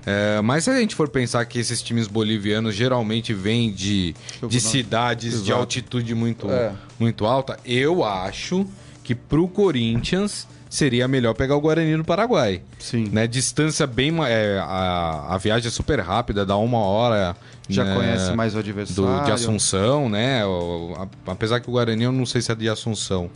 [0.07, 4.15] É, mas se a gente for pensar que esses times bolivianos geralmente vêm de,
[4.47, 5.59] de cidades de Exato.
[5.59, 6.71] altitude muito, É.
[6.99, 8.67] muito alta, eu acho
[9.03, 13.09] que pro Corinthians seria melhor pegar o Guarani do Paraguai Sim.
[13.11, 13.25] né?
[13.27, 14.13] Distância bem.
[14.25, 17.35] É, a, a viagem é super rápida, dá uma hora.
[17.67, 19.25] Já né, conhece mais o do, adversário.
[19.25, 20.45] de Assunção, né?
[20.45, 23.29] O- a- apesar que o Guarani eu não sei se é de Assunção.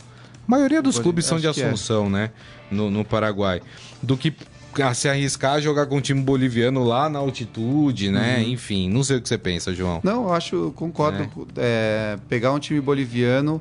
[0.46, 1.50] A maioria dos clubes são de é.
[1.50, 2.30] Assunção, né?
[2.70, 3.60] No, no Paraguai.
[4.02, 4.32] Do que
[4.80, 8.36] a se arriscar a jogar com um time boliviano lá na altitude, né?
[8.38, 8.50] Uhum.
[8.52, 10.00] Enfim, não sei o que você pensa, João.
[10.04, 11.28] Não, eu acho, concordo.
[11.56, 13.60] É, pegar um time boliviano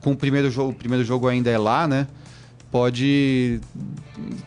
[0.00, 2.06] com o primeiro jogo, o primeiro jogo ainda é lá, né?
[2.70, 3.60] Pode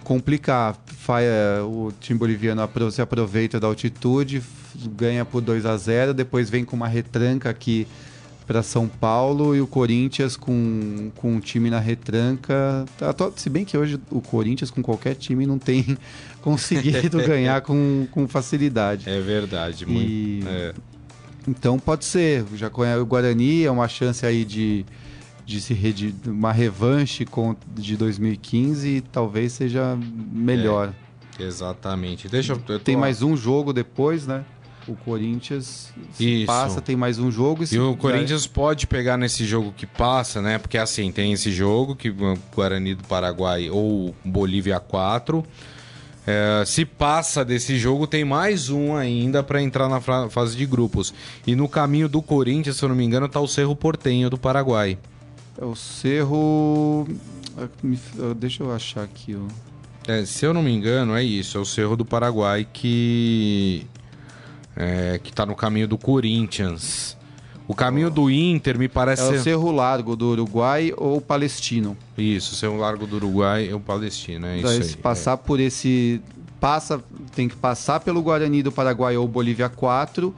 [0.03, 0.77] complicar.
[1.21, 4.41] É, O time boliviano se aproveita da altitude,
[4.95, 7.85] ganha por 2 a 0 depois vem com uma retranca aqui
[8.47, 12.85] para São Paulo e o Corinthians com, com um time na retranca.
[12.97, 15.97] Tá, Se bem que hoje o Corinthians com qualquer time não tem
[16.41, 19.09] conseguido ganhar com, com facilidade.
[19.09, 20.09] É verdade, muito.
[20.09, 20.73] E- é.
[21.47, 22.45] Então pode ser.
[22.55, 24.85] Já conhece o Guarani, é uma chance aí de,
[25.45, 25.75] de se
[26.25, 29.97] uma revanche com, de 2015 e talvez seja
[30.31, 30.93] melhor.
[31.39, 32.27] Exatamente.
[32.29, 32.79] Deixa eu.
[32.79, 34.43] Tem mais um jogo depois, né?
[34.87, 37.63] O Corinthians se passa, tem mais um jogo.
[37.63, 40.57] E se- o Corinthians pode pegar nesse jogo que passa, né?
[40.57, 45.43] Porque assim, tem esse jogo que o Guarani do Paraguai ou Bolívia 4.
[46.25, 51.13] É, se passa desse jogo, tem mais um ainda para entrar na fase de grupos.
[51.45, 54.37] E no caminho do Corinthians, se eu não me engano, tá o Cerro Portenho do
[54.37, 54.97] Paraguai.
[55.59, 57.07] É o Cerro.
[57.57, 59.35] ah, ah, Deixa eu achar aqui.
[59.35, 60.11] ó.
[60.11, 61.57] É, se eu não me engano, é isso.
[61.57, 63.85] É o Cerro do Paraguai que.
[64.75, 67.15] É, que tá no caminho do Corinthians.
[67.67, 69.39] O caminho do Inter me parece É o ser.
[69.43, 71.95] Cerro Largo do Uruguai ou Palestino.
[72.17, 74.83] Isso, Cerro Largo do Uruguai e o Palestino, é isso Daí, aí.
[74.83, 76.21] se passar por esse.
[76.59, 77.01] Passa,
[77.35, 80.33] tem que passar pelo Guarani do Paraguai ou Bolívia 4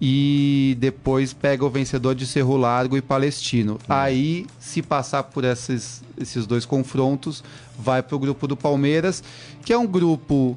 [0.00, 3.78] e depois pega o vencedor de Cerro Largo e Palestino.
[3.88, 7.42] Aí, se passar por esses, esses dois confrontos,
[7.78, 9.22] vai para o grupo do Palmeiras,
[9.64, 10.56] que é um grupo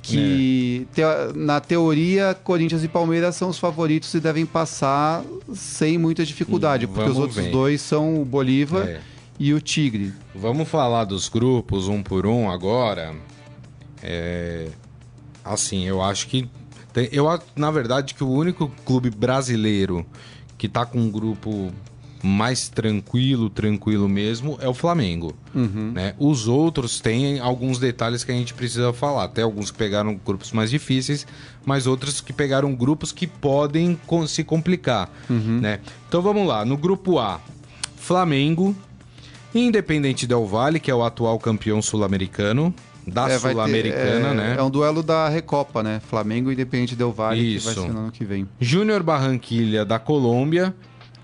[0.00, 1.02] que, te-
[1.34, 5.22] na teoria, Corinthians e Palmeiras são os favoritos e devem passar
[5.54, 7.50] sem muita dificuldade, Hum, porque os outros ver.
[7.50, 9.00] dois são o Bolívar É.
[9.38, 10.14] e o Tigre.
[10.34, 13.14] Vamos falar dos grupos um por um agora.
[14.02, 14.68] É,
[15.44, 16.48] Assim, eu acho que.
[17.12, 20.04] Eu, a- na verdade, que o único clube brasileiro
[20.56, 21.72] que tá com um grupo
[22.20, 25.32] mais tranquilo, tranquilo mesmo, é o Flamengo.
[25.92, 26.14] Né?
[26.18, 29.28] Os outros têm alguns detalhes que a gente precisa falar.
[29.28, 31.24] Tem alguns que pegaram grupos mais difíceis,
[31.64, 35.08] mas outros que pegaram grupos que podem com- se complicar.
[35.60, 35.78] Né?
[36.08, 36.64] Então vamos lá.
[36.64, 37.40] No grupo A,
[37.96, 38.74] Flamengo,
[39.54, 42.74] Independente Del Valle, que é o atual campeão sul-americano,
[43.08, 44.56] da É, Sul-Americana, é, né?
[44.58, 46.00] É um duelo da Recopa, né?
[46.08, 47.82] Flamengo e Independente Del Valle, que vai Isso.
[47.82, 48.48] ser no ano que vem.
[48.60, 50.74] Júnior Barranquilha da Colômbia,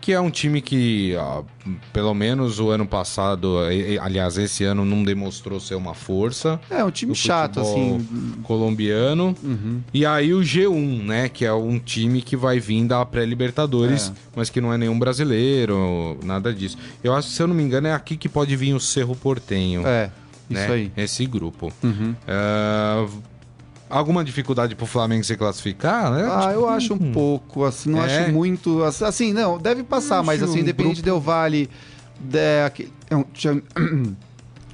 [0.00, 1.42] que é um time que, ó,
[1.90, 3.56] pelo menos o ano passado,
[4.02, 6.60] aliás, esse ano não demonstrou ser uma força.
[6.68, 8.06] É um time chato, assim.
[8.42, 9.34] colombiano.
[9.94, 14.12] E aí o G1, né, que é um time que vai vir da pré-Libertadores, É.
[14.36, 16.76] mas que não é nenhum brasileiro, nada disso.
[17.02, 19.86] Eu acho, se eu não me engano, é aqui que pode vir o Cerro Portenho.
[19.86, 20.10] É,
[20.50, 20.70] isso né?
[20.72, 20.92] aí.
[20.96, 21.72] Esse grupo.
[21.82, 22.14] Uhum.
[22.26, 23.06] É,
[23.88, 26.26] alguma dificuldade pro Flamengo se classificar, né?
[26.30, 28.22] Ah, eu acho um pouco, assim, não É.
[28.24, 28.82] acho muito.
[28.82, 31.68] Assim, não, deve passar, mas assim, um Independente Del Valle
[32.32, 33.62] é, aque- é um, time-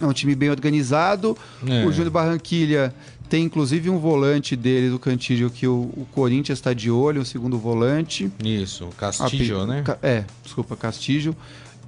[0.00, 1.36] é um time bem organizado.
[1.66, 1.84] É.
[1.84, 2.94] O Júnior Barranquilha
[3.28, 7.24] tem inclusive um volante dele do Cantillo que o, o Corinthians está de olho, um
[7.24, 8.28] segundo volante.
[8.42, 9.84] Isso, Pe- né?
[10.02, 11.36] É, desculpa, Castillo.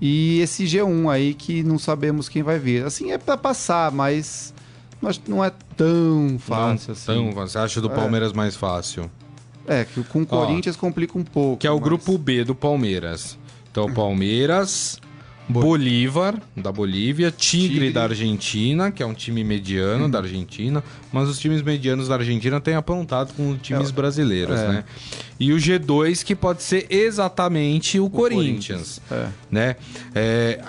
[0.05, 2.85] E esse G1 aí que não sabemos quem vai vir.
[2.85, 4.53] Assim, é pra passar, mas
[5.29, 7.07] não é tão fácil Não assim.
[7.07, 7.33] tão.
[7.33, 7.95] Você acha do É.
[7.95, 9.09] Palmeiras mais fácil?
[9.65, 11.59] É, que com o Corinthians complica um pouco.
[11.59, 13.39] Que é o mas- grupo B do Palmeiras.
[13.71, 14.99] Então, Palmeiras,
[15.61, 17.91] Bolívar, da Bolívia, Tigre, Tigre.
[17.93, 22.61] da Argentina, que é um time mediano da Argentina, mas os times medianos da Argentina
[22.61, 24.69] têm aprontado com times brasileiros, é.
[24.69, 24.85] né?
[25.39, 29.29] E o G2, que pode ser exatamente o, Corinthians, É.
[29.51, 29.77] né?
[30.15, 30.61] É,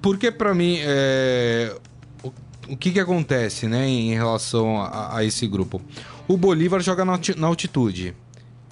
[0.00, 1.74] porque para mim, é,
[2.22, 2.32] o,
[2.70, 5.80] o que que acontece, né, em relação a, a esse grupo?
[6.26, 8.14] O Bolívar joga na, na altitude.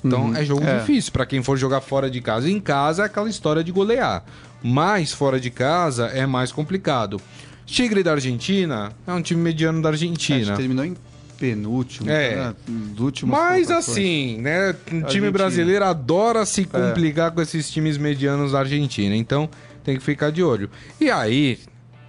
[0.04, 0.80] Então é jogo É.
[0.80, 2.50] difícil para quem for jogar fora de casa.
[2.50, 4.24] Em casa é aquela história de golear.
[4.62, 7.20] Mas fora de casa é mais complicado.
[7.66, 10.56] Tigre da Argentina é um time mediano da A gente Argentina.
[10.56, 10.96] terminou em
[11.38, 12.36] penúltimo, É.
[12.36, 12.54] né?
[12.68, 14.70] Nos últimos Mas assim, né?
[14.70, 15.30] O time Argentina.
[15.32, 16.44] brasileiro adora É.
[16.44, 19.16] se complicar com esses times medianos da Argentina.
[19.16, 19.48] Então
[19.82, 20.70] tem que ficar de olho.
[21.00, 21.58] E aí.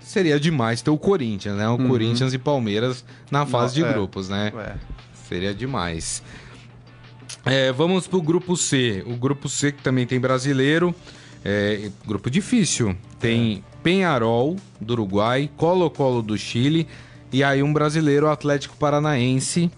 [0.06, 1.66] Seria demais ter o Corinthians, né?
[1.70, 3.90] O Corinthians e Palmeiras na fase de Uhum.
[3.90, 3.94] é.
[3.94, 4.52] grupos, né?
[4.54, 4.76] Ué.
[5.30, 6.22] Seria demais.
[7.46, 9.02] É, vamos pro grupo C.
[9.08, 10.94] O grupo C que também tem brasileiro.
[11.44, 12.96] É, grupo difícil.
[13.20, 16.88] Tem Penharol do Uruguai, Colo-Colo do Chile
[17.32, 19.70] e aí um brasileiro Atlético Paranaense,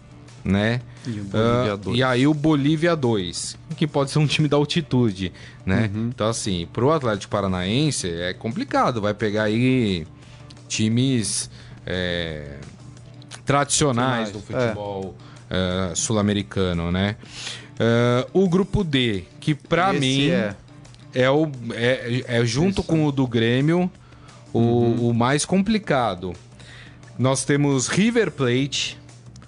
[0.43, 0.81] né?
[1.07, 1.97] E 2.
[1.97, 5.31] e aí o Bolívia 2, que pode ser um time da altitude,
[5.65, 5.89] né?
[5.93, 6.09] Uhum.
[6.13, 10.05] Então assim, pro Atlético Paranaense é complicado, vai pegar aí
[10.67, 11.49] times
[11.85, 12.57] é,
[13.45, 15.15] tradicionais do Tradicionais, futebol
[15.49, 17.15] é, sul-americano, né?
[17.79, 20.55] É, o grupo D, que pra Esse mim é.
[21.15, 22.83] É, o, é, é junto Isso.
[22.83, 23.89] com o do Grêmio
[24.53, 25.09] o, Uhum.
[25.09, 26.33] o mais complicado.
[27.17, 28.99] Nós temos River Plate,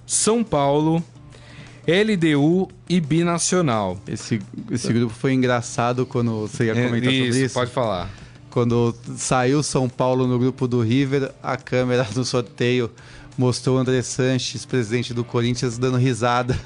[0.06, 1.04] São Paulo,
[1.88, 3.98] LDU e Binacional.
[4.08, 7.54] Esse, esse grupo foi engraçado quando você ia comentar É, sobre isso.
[7.54, 8.10] pode falar.
[8.50, 12.90] Quando saiu São Paulo no grupo do River, a câmera do sorteio
[13.38, 16.58] mostrou o André Sanches, presidente do Corinthians, dando risada.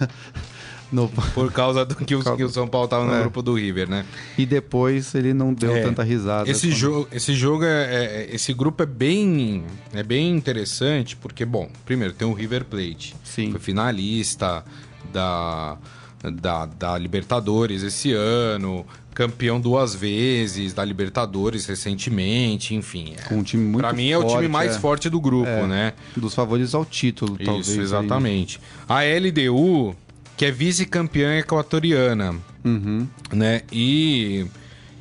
[0.91, 1.07] No...
[1.33, 3.21] Por causa do que o, que o São Paulo tava no É.
[3.21, 4.05] grupo do River, né?
[4.37, 6.49] E depois ele não deu É, tanta risada.
[6.49, 7.95] Esse jogo, esse jogo é,
[8.27, 13.15] é- esse grupo é bem, é bem interessante porque, bom, primeiro tem o River Plate,
[13.23, 13.51] Sim.
[13.51, 14.65] foi finalista
[15.13, 15.77] da,
[16.23, 23.13] da, da Libertadores esse ano, campeão duas vezes da Libertadores recentemente, enfim.
[23.29, 24.79] É, um time muito pra mim é o time forte, mais é.
[24.79, 25.67] forte do grupo, É.
[25.67, 25.93] né?
[26.15, 27.67] Dos favoritos ao título, talvez.
[27.67, 27.83] Isso, aí.
[27.85, 28.59] exatamente.
[28.87, 29.95] A LDU,
[30.37, 33.07] que é vice-campeã equatoriana, Uhum.
[33.31, 33.61] né?
[33.71, 34.45] E,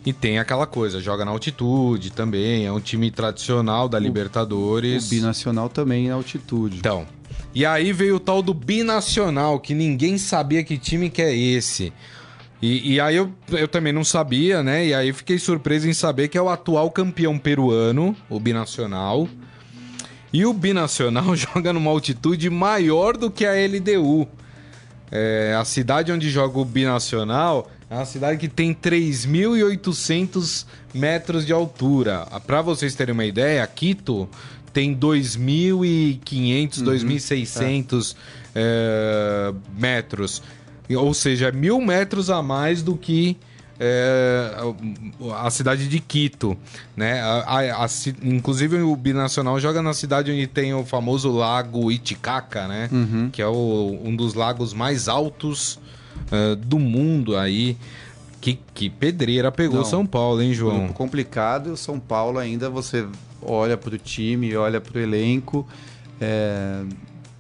[0.05, 5.09] e tem aquela coisa, joga na altitude também, é um time tradicional da O Libertadores.
[5.09, 6.79] binacional também na altitude.
[6.79, 7.07] Então,
[7.55, 11.93] e aí veio o tal do binacional, que ninguém sabia que time que é esse.
[12.63, 14.87] E, e aí eu, eu também não sabia, né?
[14.87, 19.27] E aí fiquei surpreso em saber que é o atual campeão peruano, o binacional.
[20.33, 24.29] E o binacional joga numa altitude maior do que a LDU.
[25.13, 31.53] É, a cidade onde joga o binacional É uma cidade que tem 3.800 metros de
[31.53, 32.27] altura.
[32.47, 34.29] Para vocês terem uma ideia, Quito
[34.73, 36.85] tem 2.500, uhum.
[36.85, 38.15] 2.600
[38.55, 39.53] é.
[39.53, 40.43] é, metros.
[40.97, 43.37] Ou seja, mil metros a mais do que
[43.83, 44.55] é,
[45.39, 46.55] a cidade de Quito,
[46.95, 47.23] né?
[47.23, 47.89] A, a, a,
[48.23, 52.91] inclusive o binacional joga na cidade onde tem o famoso lago Iticaca, né?
[52.93, 53.31] Uhum.
[53.33, 55.81] Que é o, um dos lagos mais altos
[56.31, 57.75] uh, do mundo aí.
[58.39, 60.89] Que, que pedreira pegou Não, São Paulo, hein, João?
[60.89, 61.75] Complicado.
[61.75, 63.07] São Paulo ainda você
[63.41, 65.67] olha para o time, olha para o elenco,
[66.21, 66.83] é,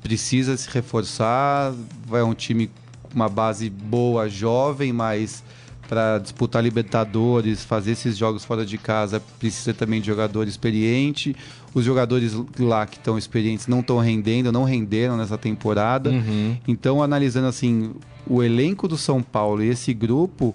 [0.02, 1.74] precisa se reforçar.
[2.06, 2.70] Vai um time
[3.02, 5.42] com uma base boa, jovem, mas
[5.90, 11.34] para disputar Libertadores, fazer esses jogos fora de casa, precisa também de jogador experiente.
[11.74, 16.10] Os jogadores lá que estão experientes não estão rendendo, não renderam nessa temporada.
[16.10, 16.56] Uhum.
[16.68, 17.90] Então, analisando assim,
[18.24, 20.54] o elenco do São Paulo e esse grupo,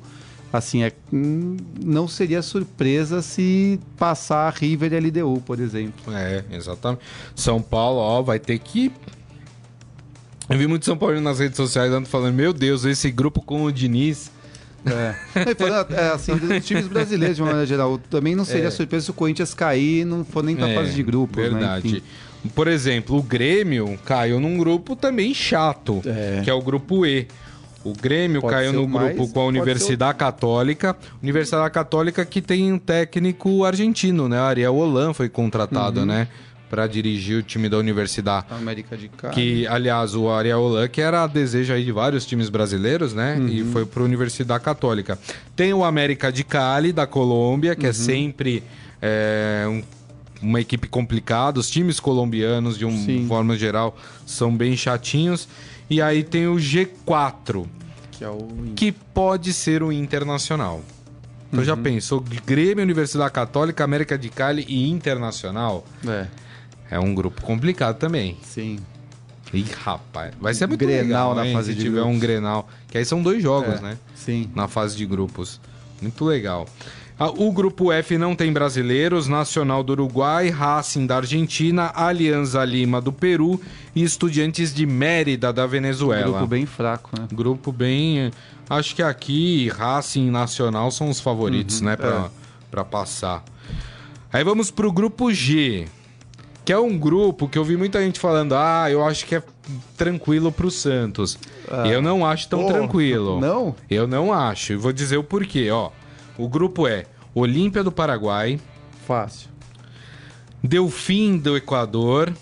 [0.53, 6.13] assim, é, hum, não seria surpresa se passar a River e a LDU, por exemplo.
[6.13, 7.01] É, exatamente.
[7.35, 8.89] São Paulo, ó, vai ter que
[10.47, 13.71] eu vi muito São Paulo nas redes sociais falando: Meu Deus, esse grupo com o
[13.71, 14.31] Diniz
[14.85, 15.95] é.
[15.95, 18.71] é assim, dos times brasileiros, de uma maneira geral, também não seria é.
[18.71, 21.39] surpresa se o Corinthians cair e não for nem pra é, fase de grupo.
[21.39, 21.49] Né?
[21.49, 21.93] Verdade.
[21.93, 22.01] Né?
[22.53, 26.41] Por exemplo, o Grêmio caiu num grupo também chato, é.
[26.43, 27.27] que é o grupo E.
[27.83, 30.95] O Grêmio pode caiu no grupo mais, com a Universidade Católica.
[31.21, 34.39] Universidade Católica que tem um técnico argentino, né?
[34.39, 36.05] Ariel Holan foi contratado, uhum.
[36.07, 36.27] né?
[36.75, 38.47] Para dirigir o time da Universidade.
[38.49, 39.33] América de Cali.
[39.33, 43.38] Que, aliás, o Ariel Holan, que era desejo aí de vários times brasileiros, né?
[43.39, 43.47] Uhum.
[43.47, 45.17] E foi para a Universidade Católica.
[45.55, 47.91] Tem o América de Cali, da Colômbia, que é uhum.
[47.91, 48.61] é sempre
[49.01, 49.83] é, um,
[50.41, 51.61] uma equipe complicada.
[51.61, 55.47] Os times colombianos, de uma forma geral, são bem chatinhos.
[55.89, 57.65] E aí tem o G4,
[58.11, 58.49] que, é o...
[58.75, 60.83] que pode ser o Internacional.
[61.47, 61.65] Então uhum.
[61.65, 65.85] já pensou Grêmio, Universidade Católica, América de Cali e Internacional?
[66.05, 66.27] É.
[66.89, 68.37] É um grupo complicado também.
[68.41, 68.79] Sim.
[69.53, 70.33] Ih, rapaz.
[70.39, 72.15] Vai ser muito Grenal legal, na fase se de tiver grupos.
[72.15, 72.69] um Grenal.
[72.89, 73.97] Que aí são dois jogos, é, né?
[74.13, 74.49] Sim.
[74.53, 75.59] Na fase de grupos.
[76.01, 76.67] Muito legal.
[77.17, 82.99] Ah, o grupo F não tem brasileiros, Nacional do Uruguai, Racing da Argentina, Alianza Lima
[82.99, 83.61] do Peru
[83.95, 86.39] e Estudiantes de Mérida da Venezuela.
[86.39, 87.25] Grupo bem fraco, né?
[87.31, 88.31] Grupo bem.
[88.69, 91.95] Acho que aqui Racing e Nacional são os favoritos, uhum, né?
[91.95, 92.29] Pra, é.
[92.69, 93.45] Pra passar.
[94.33, 95.87] Aí vamos pro grupo G
[96.65, 99.43] que é um grupo que eu vi muita gente falando, ah, eu acho que é
[99.95, 101.38] tranquilo pro Santos.
[101.69, 101.88] Ah.
[101.88, 103.39] Eu não acho tão oh, tranquilo.
[103.41, 103.75] Não?
[103.88, 104.73] Eu não acho.
[104.73, 105.91] E vou dizer o porquê, ó.
[106.38, 108.60] O grupo é Olímpia do Paraguai.
[109.06, 109.49] Fácil.
[110.63, 112.34] Delfim do Equador.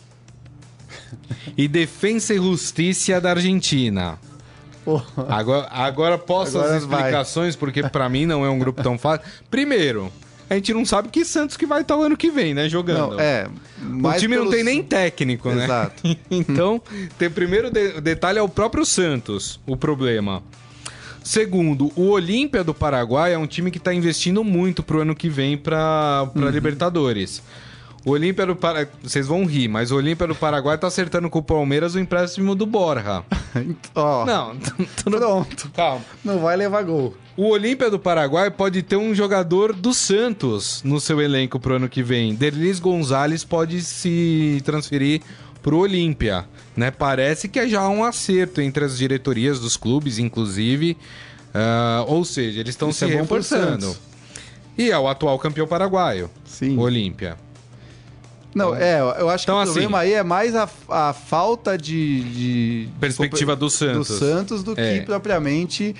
[1.57, 4.17] e Defensa e Justiça da Argentina.
[5.29, 7.59] Agora, agora posso agora as explicações, vai.
[7.59, 9.25] porque para mim não é um grupo tão fácil.
[9.49, 10.11] Primeiro,
[10.53, 12.69] a gente não sabe que Santos que vai estar o ano que vem, né?
[12.69, 13.13] Jogando.
[13.13, 13.47] Não, é.
[13.81, 15.65] O time não tem nem técnico, né?
[15.65, 16.03] Exato.
[16.29, 16.81] então,
[17.17, 20.41] tem primeiro de, detalhe é o próprio Santos, o problema.
[21.23, 25.29] Segundo, o Olímpia do Paraguai é um time que está investindo muito pro ano que
[25.29, 26.49] vem para uhum.
[26.49, 27.41] Libertadores.
[28.05, 28.93] O Olímpia do Paraguai.
[29.01, 32.53] Vocês vão rir, mas o Olímpia do Paraguai tá acertando com o Palmeiras o empréstimo
[32.53, 33.23] do Borja.
[33.95, 34.25] Ó.
[34.27, 34.57] não,
[35.03, 35.71] pronto.
[35.73, 36.03] Calma.
[36.23, 37.15] Não vai levar gol.
[37.37, 41.89] O Olímpia do Paraguai pode ter um jogador do Santos no seu elenco pro ano
[41.89, 42.35] que vem.
[42.35, 45.21] Derlis Gonzalez pode se transferir
[45.61, 46.91] pro Olímpia, né?
[46.91, 50.97] Parece que é já um acerto entre as diretorias dos clubes, inclusive.
[51.55, 53.95] Uh, ou seja, eles estão se é reforçando.
[54.77, 56.77] E é o atual campeão paraguaio, Sim.
[56.77, 57.37] o Olímpia.
[58.55, 61.77] Não, é, eu acho então, que o assim, problema aí é mais a, a falta
[61.77, 64.07] de, de perspectiva do Santos.
[64.07, 64.99] do Santos do é.
[64.99, 65.95] que propriamente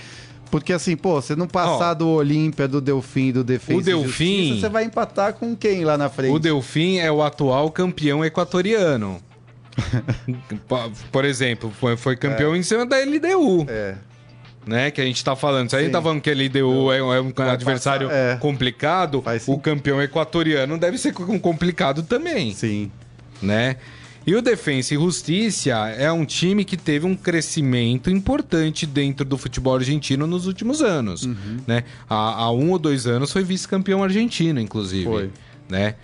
[0.54, 4.50] porque assim, pô, você não passar oh, do Olímpia, do Delfim, do Defesa o Delfim,
[4.50, 6.32] Justiça, você vai empatar com quem lá na frente?
[6.32, 9.20] O Delfim é o atual campeão equatoriano.
[11.12, 12.58] Por exemplo, foi, foi campeão é.
[12.60, 13.66] em cima da LDU.
[13.68, 13.96] É.
[14.66, 15.70] Né, que a gente tá falando.
[15.70, 18.38] Se a gente tá falando que a LDU é, é, um adversário passar, é.
[18.38, 22.54] complicado, o campeão equatoriano deve ser complicado também.
[22.54, 22.90] Sim.
[23.42, 23.76] Né?
[24.26, 29.38] E o Defensa e Justiça é um time que teve um crescimento importante dentro do
[29.38, 31.24] futebol argentino nos últimos anos.
[31.24, 31.58] Uhum.
[31.68, 31.84] Né?
[32.10, 35.04] Há, há, um ou dois anos foi vice-campeão argentino, inclusive.
[35.04, 35.30] Foi.
[35.68, 35.96] Né?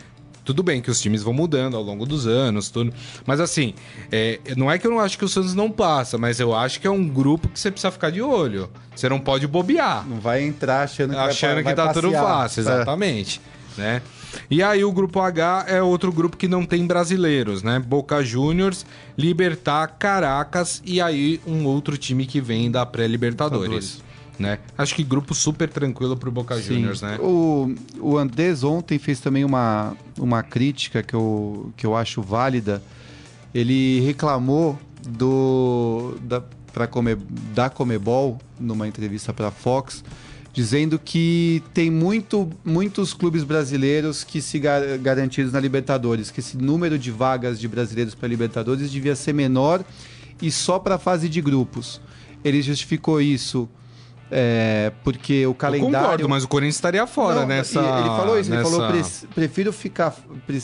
[0.50, 2.92] Tudo bem que os times vão mudando ao longo dos anos, tudo.
[3.24, 3.76] Mas assim,
[4.12, 6.82] é, não é que eu não acho que o Santos não passa, mas eu acho
[6.82, 8.68] que é um grupo que você precisa ficar de olho.
[8.96, 10.08] Você não pode bobear.
[10.10, 12.02] Não vai entrar achando que, achando vai, que vai tá passear.
[12.02, 12.62] tudo fácil, é.
[12.64, 13.40] exatamente.
[13.78, 13.82] É.
[13.82, 14.02] Né?
[14.50, 17.78] E aí o grupo H é outro grupo que não tem brasileiros, né?
[17.78, 24.02] Boca Juniors, Libertar, Caracas e aí um outro time que vem da pré-Libertadores.
[24.40, 24.60] Né?
[24.78, 26.76] Acho que grupo super tranquilo pro Boca Sim.
[26.76, 27.18] Juniors, né?
[27.20, 32.82] O, o Andrés ontem fez também uma, uma crítica que eu, que eu acho válida.
[33.54, 37.16] Ele reclamou do da, pra Come,
[37.54, 40.04] da Comebol, numa entrevista para Fox,
[40.54, 46.58] dizendo que tem muito, muitos clubes brasileiros que se gar, garantidos na Libertadores, que esse
[46.58, 49.84] número de vagas de brasileiros para Libertadores devia ser menor
[50.42, 52.00] e só para a fase de grupos.
[52.44, 53.68] Ele justificou isso
[54.32, 55.96] é, porque o calendário.
[55.96, 57.80] Eu concordo, mas o Corinthians estaria fora Não, nessa.
[57.80, 58.68] Ele falou isso, nessa...
[58.68, 60.16] ele falou pre prefiro ficar,
[60.46, 60.62] pre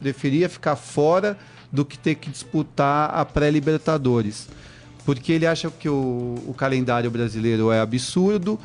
[0.00, 1.36] preferia ficar fora
[1.70, 4.48] do que ter que disputar a pré-Libertadores.
[5.04, 8.58] Porque ele acha que o, o, calendário brasileiro é absurdo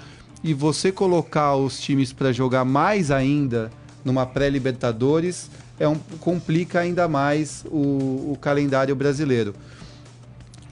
[0.43, 3.71] e você colocar os times para jogar mais ainda
[4.05, 9.55] numa pré-Libertadores é um, complica ainda mais o, o calendário brasileiro.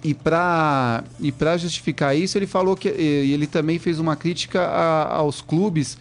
[0.05, 5.41] E para e justificar isso, ele falou que ele também fez uma crítica a, aos
[5.41, 5.97] clubes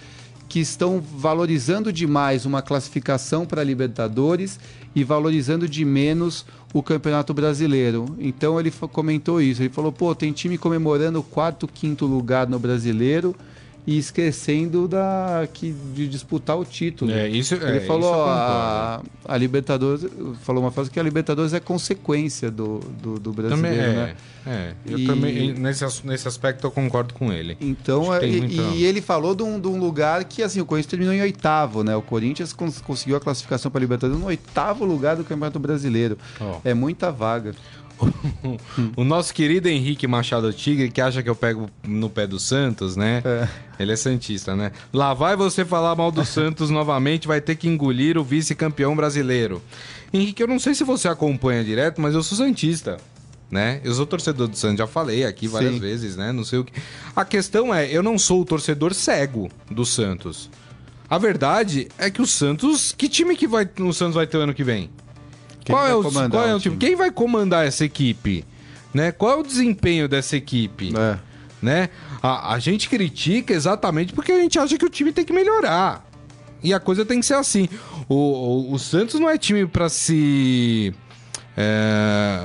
[0.46, 4.60] que estão valorizando demais uma classificação para Libertadores
[4.94, 6.44] e valorizando de menos
[6.74, 8.04] o Campeonato Brasileiro.
[8.18, 9.62] Então ele comentou isso.
[9.62, 13.34] Ele falou: pô, tem time comemorando o quarto, quinto lugar no Brasileiro
[13.86, 17.10] e esquecendo da que de disputar o título.
[17.12, 20.06] É, isso, Ele é, falou isso a, a Libertadores
[20.42, 24.14] falou uma frase que a Libertadores é consequência do, do, do brasileiro, também, é, né?
[24.46, 27.56] É, eu E- também nesse, nesse aspecto eu concordo com ele.
[27.60, 30.90] Então, e, muita- e ele falou de um, de um lugar que assim, o Corinthians
[30.90, 31.94] terminou em oitavo, né?
[31.96, 36.16] O Corinthians cons- conseguiu a classificação para a Libertadores no oitavo lugar do Campeonato Brasileiro.
[36.40, 36.58] Ó.
[36.64, 37.54] É muita vaga.
[38.96, 42.96] O nosso querido Henrique Machado Tigre, que acha que eu pego no pé do Santos,
[42.96, 43.22] né?
[43.24, 43.48] É.
[43.78, 44.72] Ele é Santista, né?
[44.92, 49.62] Lá vai você falar mal do Santos novamente, vai ter que engolir o vice-campeão brasileiro.
[50.12, 52.98] Henrique, eu não sei se você acompanha direto, mas eu sou Santista.
[53.50, 53.80] Né?
[53.84, 55.78] Eu sou torcedor do Santos, já falei aqui várias Sim.
[55.78, 56.32] vezes, né?
[56.32, 56.72] Não sei o que.
[57.14, 60.50] A questão é, eu não sou o torcedor cego do Santos.
[61.08, 62.92] A verdade é que o Santos.
[62.96, 64.90] Que time que vai, o Santos vai ter o ano que vem?
[65.64, 66.76] Quem qual é o, qual é o time?
[66.76, 66.76] time?
[66.76, 68.44] Quem vai comandar essa equipe?
[68.92, 69.10] Né?
[69.10, 70.92] Qual é o desempenho dessa equipe?
[70.96, 71.18] É.
[71.60, 71.88] Né?
[72.22, 76.04] A, a gente critica exatamente porque a gente acha que o time tem que melhorar.
[76.62, 77.68] E a coisa tem que ser assim.
[78.08, 80.94] O, o, o Santos não é time pra se.
[81.56, 82.38] É,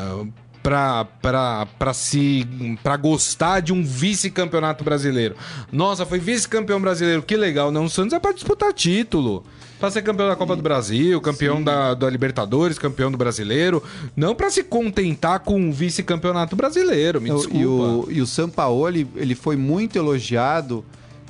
[0.62, 2.48] pra se.
[2.84, 5.36] pra gostar de um vice-campeonato brasileiro.
[5.72, 7.72] Nossa, foi vice-campeão brasileiro, que legal.
[7.72, 9.44] Não, o Santos é pra disputar título.
[9.80, 13.82] Pra ser campeão da Copa do Brasil, campeão da, da Libertadores, campeão do brasileiro.
[14.14, 17.22] Não pra se contentar com o vice-campeonato brasileiro.
[17.22, 17.60] Me Não, desculpa.
[17.60, 20.84] E o, e o Sampaoli, ele foi muito elogiado,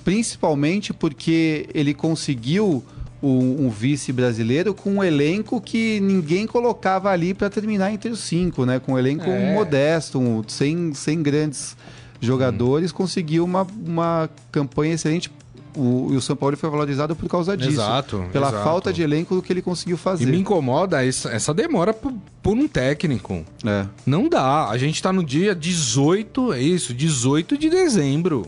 [0.03, 2.83] principalmente porque ele conseguiu
[3.21, 8.19] um, um vice brasileiro com um elenco que ninguém colocava ali para terminar entre os
[8.19, 8.79] cinco, né?
[8.79, 9.53] Com um elenco É.
[9.53, 11.75] modesto, um, sem, sem grandes
[12.21, 15.31] jogadores, conseguiu uma, uma campanha excelente.
[15.75, 17.71] O, e o São Paulo foi valorizado por causa disso.
[17.73, 18.63] Exato, Pela exato.
[18.63, 20.25] falta de elenco do que ele conseguiu E fazer.
[20.25, 22.11] me incomoda essa, essa demora por,
[22.41, 23.45] por um técnico.
[23.63, 23.85] É.
[24.05, 24.67] Não dá.
[24.67, 28.47] A gente tá no dia 18, é isso, 18 de dezembro.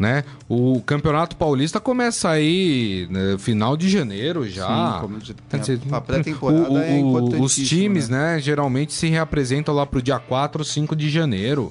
[0.00, 0.24] Né?
[0.48, 5.02] O Campeonato Paulista começa aí né, final de janeiro já.
[5.22, 8.36] Sim, dizer, a pré-temporada é importantíssima, Os times, né?
[8.36, 8.40] né?
[8.40, 11.70] geralmente se reapresentam lá pro dia 4 ou 5 de janeiro.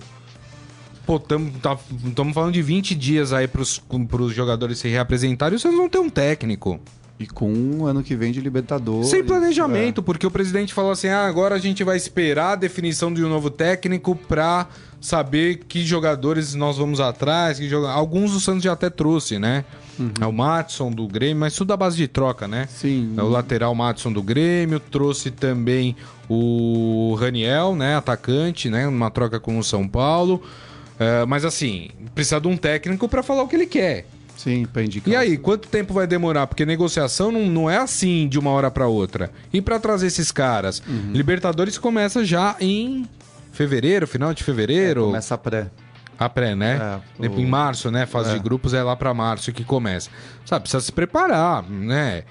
[1.07, 5.89] Pô, estamos falando de 20 dias aí pros, pros jogadores se reapresentarem e vocês vão
[5.89, 6.80] ter um técnico.
[7.19, 9.09] E com um ano que vem de Libertadores.
[9.09, 9.23] Sem É.
[9.23, 13.25] planejamento, porque o presidente falou assim: ah, agora a gente vai esperar a definição de
[13.25, 14.67] um novo técnico pra
[15.02, 17.60] saber que jogadores nós vamos atrás.
[17.60, 17.89] Que joga...
[17.89, 19.66] Alguns o Santos já até trouxe, né?
[20.22, 22.68] É o Matson do Grêmio, mas tudo à base de troca, né?
[22.70, 23.14] Sim.
[23.18, 25.95] É o lateral Matson do Grêmio, trouxe também
[26.30, 27.97] o Raniel, né?
[27.97, 28.88] Atacante, né?
[28.88, 30.41] Uma troca com o São Paulo.
[30.97, 34.06] É, mas assim, precisa de um técnico pra falar o que ele quer.
[34.38, 35.12] Sim, pra indicar.
[35.12, 36.47] E aí, quanto tempo vai demorar?
[36.47, 39.30] Porque negociação não, não é assim de uma hora pra outra.
[39.52, 40.82] E pra trazer esses caras?
[40.88, 41.12] Uhum.
[41.12, 43.06] Libertadores começa já em
[43.64, 45.03] fevereiro, final de fevereiro.
[45.07, 45.68] Começa a pré.
[46.18, 46.80] A pré, né?
[47.22, 48.05] É, o- Em março, né?
[48.05, 48.34] Fase É.
[48.36, 50.10] de grupos é lá pra março que começa.
[50.45, 52.24] Sabe, precisa se preparar, né?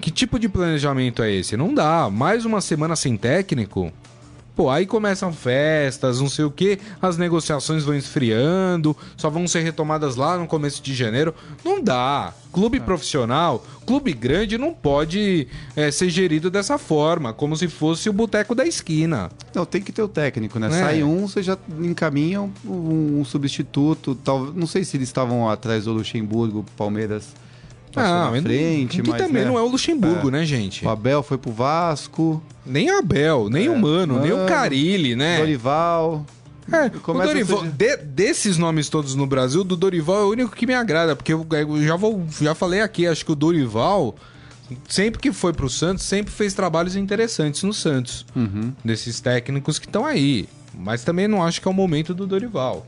[0.00, 1.56] Que tipo de planejamento é esse?
[1.58, 2.08] Não dá.
[2.10, 3.92] Mais uma semana sem técnico?
[4.54, 9.60] Pô, aí começam festas, não sei o que, as negociações vão esfriando, só vão ser
[9.60, 11.34] retomadas lá no começo de janeiro.
[11.64, 12.34] Não dá.
[12.52, 18.12] Clube profissional, clube grande não pode é, ser gerido dessa forma, como se fosse o
[18.12, 19.30] boteco da esquina.
[19.54, 20.66] Não, tem que ter o técnico, né?
[20.66, 20.70] É.
[20.70, 24.14] Sai um, você já encaminha um, um substituto.
[24.16, 27.34] Tal, não sei se eles estavam atrás do Luxemburgo, Palmeiras
[27.92, 30.84] passou na mas não- frente, que mas também né, não é o Luxemburgo, né, gente?
[30.84, 35.14] o Abel foi pro Vasco, Nem o Abel, nem o Mano, nem o Mano, Carilli,
[35.16, 35.38] né?
[35.38, 36.24] Dorival.
[36.70, 40.64] É, o Dorival, de, desses nomes todos no Brasil, do Dorival é o único que
[40.66, 44.14] me agrada, porque eu, eu já, vou, já falei aqui, acho que o Dorival,
[44.88, 48.24] sempre que foi pro Santos, sempre fez trabalhos interessantes no Santos.
[48.34, 48.72] Uhum.
[48.84, 50.48] Desses técnicos que estão aí.
[50.74, 52.86] Mas também não acho que é o momento do Dorival.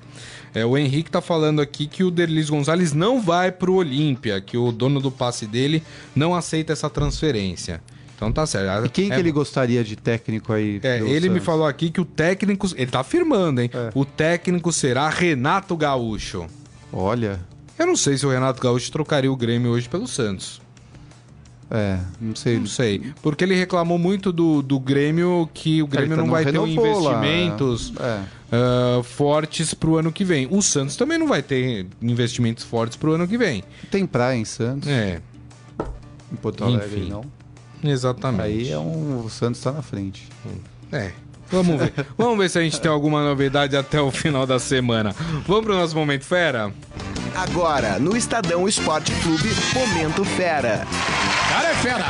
[0.55, 4.57] É, o Henrique tá falando aqui que o Derlis Gonzalez não vai pro Olímpia, que
[4.57, 5.83] o dono do passe dele
[6.15, 7.83] não aceita essa transferência.
[8.15, 8.87] Então tá certo.
[8.87, 10.81] E quem é, que ele gostaria de técnico aí?
[10.83, 11.29] É, ele Santos?
[11.31, 12.69] me falou aqui que o técnico.
[12.77, 13.71] Ele tá afirmando, hein?
[13.75, 13.91] É.
[13.95, 16.47] O técnico será Renato Gaúcho.
[16.93, 17.41] Olha.
[17.77, 20.63] Eu não sei se o Renato Gaúcho trocaria o Grêmio hoje pelo Santos.
[21.71, 22.59] É, não sei.
[22.59, 23.13] Não sei.
[23.23, 27.93] Porque ele reclamou muito do, do Grêmio que o Grêmio tá não vai ter investimentos
[27.99, 28.99] é.
[28.99, 30.47] uh, fortes pro ano que vem.
[30.51, 33.65] O Santos também não vai ter investimentos fortes pro ano que vem.
[33.91, 34.89] Tem praia em Santos.
[34.89, 35.21] É.
[36.33, 37.11] Em Porto Alegre, Enfim.
[37.11, 37.25] não.
[37.83, 38.43] Exatamente.
[38.43, 40.29] Aí é um, o Santos está na frente.
[40.93, 41.13] É.
[41.51, 41.93] Vamos ver.
[42.17, 45.15] Vamos ver se a gente tem alguma novidade até o final da semana.
[45.47, 46.73] Vamos pro nosso Momento Fera?
[47.35, 50.87] Agora, no Estadão Esporte Clube, Momento Fera.
[51.55, 52.05] Cara é fera!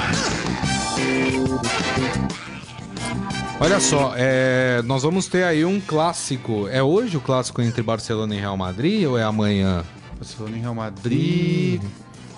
[3.60, 6.66] Olha só, é, nós vamos ter aí um clássico.
[6.68, 9.84] É hoje o clássico entre Barcelona e Real Madrid ou é amanhã?
[10.16, 11.82] Barcelona e Real Madrid.
[11.84, 11.88] Hum.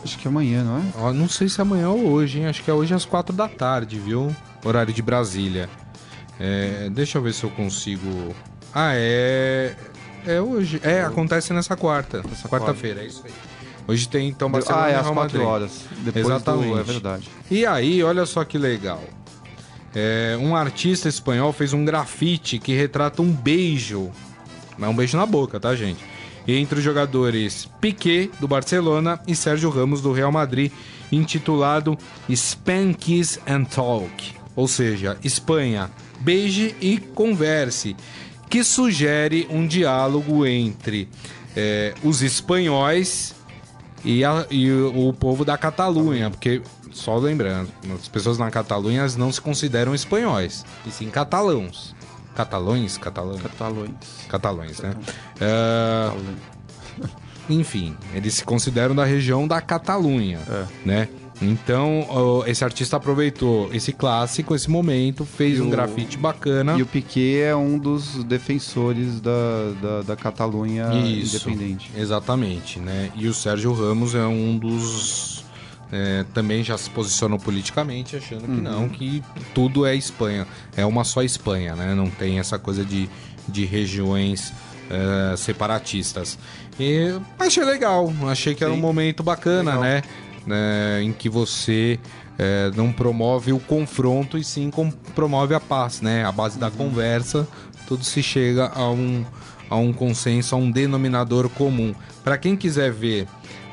[0.02, 1.12] Acho que é amanhã, não é?
[1.12, 2.46] não sei se é amanhã ou hoje, hein?
[2.46, 4.34] Acho que é hoje às quatro da tarde, viu?
[4.64, 5.70] Horário de Brasília.
[6.40, 8.34] É, deixa eu ver se eu consigo.
[8.74, 9.76] Ah, é.
[10.26, 10.80] É hoje.
[10.82, 12.20] É, acontece nessa quarta.
[12.48, 13.32] Quarta-feira, é isso aí.
[13.88, 15.84] Hoje tem então Barcelona ah, é, às quatro horas.
[15.98, 16.72] Depois Exatamente.
[16.72, 16.80] Do...
[16.80, 17.30] É verdade.
[17.50, 19.02] E aí, olha só que legal.
[19.94, 24.10] É, um artista espanhol fez um grafite que retrata um beijo.
[24.80, 26.04] É um beijo na boca, tá, gente?
[26.46, 30.70] entre os jogadores Piquet, do Barcelona, e Sérgio Ramos, do Real Madrid,
[31.10, 31.98] intitulado
[32.30, 37.96] Spankies and Talk, ou seja, Espanha, beije e converse,
[38.48, 41.08] que sugere um diálogo entre
[41.56, 43.34] é, os espanhóis
[44.06, 49.32] e, a, e o, povo da Catalunha, porque só lembrando, as pessoas na Catalunha não
[49.32, 51.94] se consideram espanhóis, e sim catalãos.
[52.34, 52.96] Catalões?
[52.98, 53.42] Catalães?
[53.42, 53.90] Catalões.
[54.28, 54.94] Catalões, né?
[55.40, 56.36] Uh,
[57.48, 60.66] enfim, eles se consideram da região da Catalunha, é.
[60.84, 61.08] né?
[61.40, 65.70] Então, esse artista aproveitou esse clássico, esse momento, fez e um o...
[65.70, 66.76] grafite bacana.
[66.78, 69.32] E o Piquet é um dos defensores da,
[69.82, 71.90] da, da Catalunha Isso, independente.
[71.96, 73.10] Exatamente, né?
[73.14, 75.44] E o Sérgio Ramos é um dos
[75.92, 78.60] é, também já se posicionou politicamente, achando que uhum.
[78.60, 79.22] não, que
[79.54, 80.46] tudo é Espanha.
[80.76, 81.94] É uma só Espanha, né?
[81.94, 83.08] Não tem essa coisa de,
[83.48, 84.52] de regiões
[84.90, 86.38] é, separatistas.
[86.78, 88.66] E achei legal, achei que Sim.
[88.66, 90.02] era um momento bacana, né?
[90.48, 91.98] É, em que você
[92.38, 94.70] é, não promove o confronto e sim
[95.14, 96.24] promove a paz, né?
[96.24, 97.48] A base da conversa,
[97.86, 99.24] tudo se chega a um,
[99.68, 101.94] a um consenso, a um denominador comum.
[102.22, 103.26] Para quem quiser ver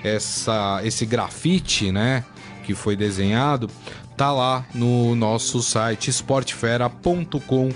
[0.04, 2.24] essa, esse grafite, né,
[2.64, 3.70] que foi desenhado,
[4.18, 7.74] tá lá no nosso site esportefera.com.br.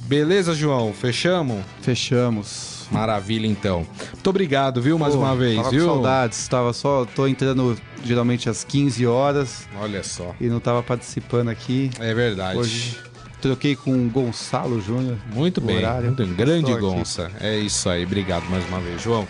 [0.00, 0.92] Beleza, João?
[0.92, 1.64] Fechamos?
[1.82, 2.77] Fechamos.
[2.90, 3.86] Maravilha, então.
[4.12, 5.86] Muito obrigado, viu, mais Pô, uma vez, tava viu?
[5.86, 9.68] Com saudades, tava só, tô entrando geralmente às 15 horas.
[9.80, 10.34] Olha só.
[10.40, 11.90] E não tava participando aqui.
[11.98, 12.58] É verdade.
[12.58, 13.08] Hoje
[13.40, 15.16] Troquei com o Gonçalo Júnior.
[15.32, 16.06] Muito bem, horário.
[16.06, 16.26] muito.
[16.34, 17.30] Grande Gonça.
[17.40, 18.04] É isso aí.
[18.04, 19.28] Obrigado mais uma vez, João.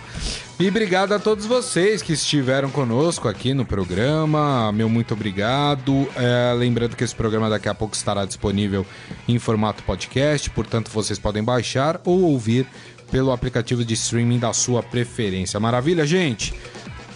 [0.59, 4.73] E obrigado a todos vocês que estiveram conosco aqui no programa.
[4.73, 6.09] Meu muito obrigado.
[6.17, 8.85] É, lembrando que esse programa daqui a pouco estará disponível
[9.29, 12.67] em formato podcast, portanto vocês podem baixar ou ouvir
[13.11, 15.59] pelo aplicativo de streaming da sua preferência.
[15.59, 16.55] Maravilha, gente?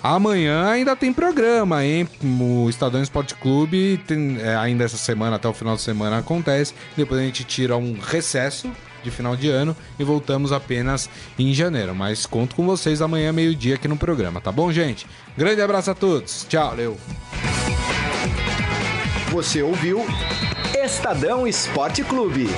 [0.03, 2.09] Amanhã ainda tem programa, hein?
[2.25, 6.75] O Estadão Esporte Clube, tem, é, ainda essa semana, até o final de semana acontece.
[6.97, 8.69] Depois a gente tira um recesso
[9.05, 11.95] de final de ano e voltamos apenas em janeiro.
[11.95, 15.07] Mas conto com vocês amanhã, meio-dia, aqui no programa, tá bom, gente?
[15.37, 16.47] Grande abraço a todos.
[16.49, 16.71] Tchau.
[16.71, 16.97] Valeu.
[19.31, 20.05] Você ouviu
[20.75, 22.49] Estadão Esporte Clube.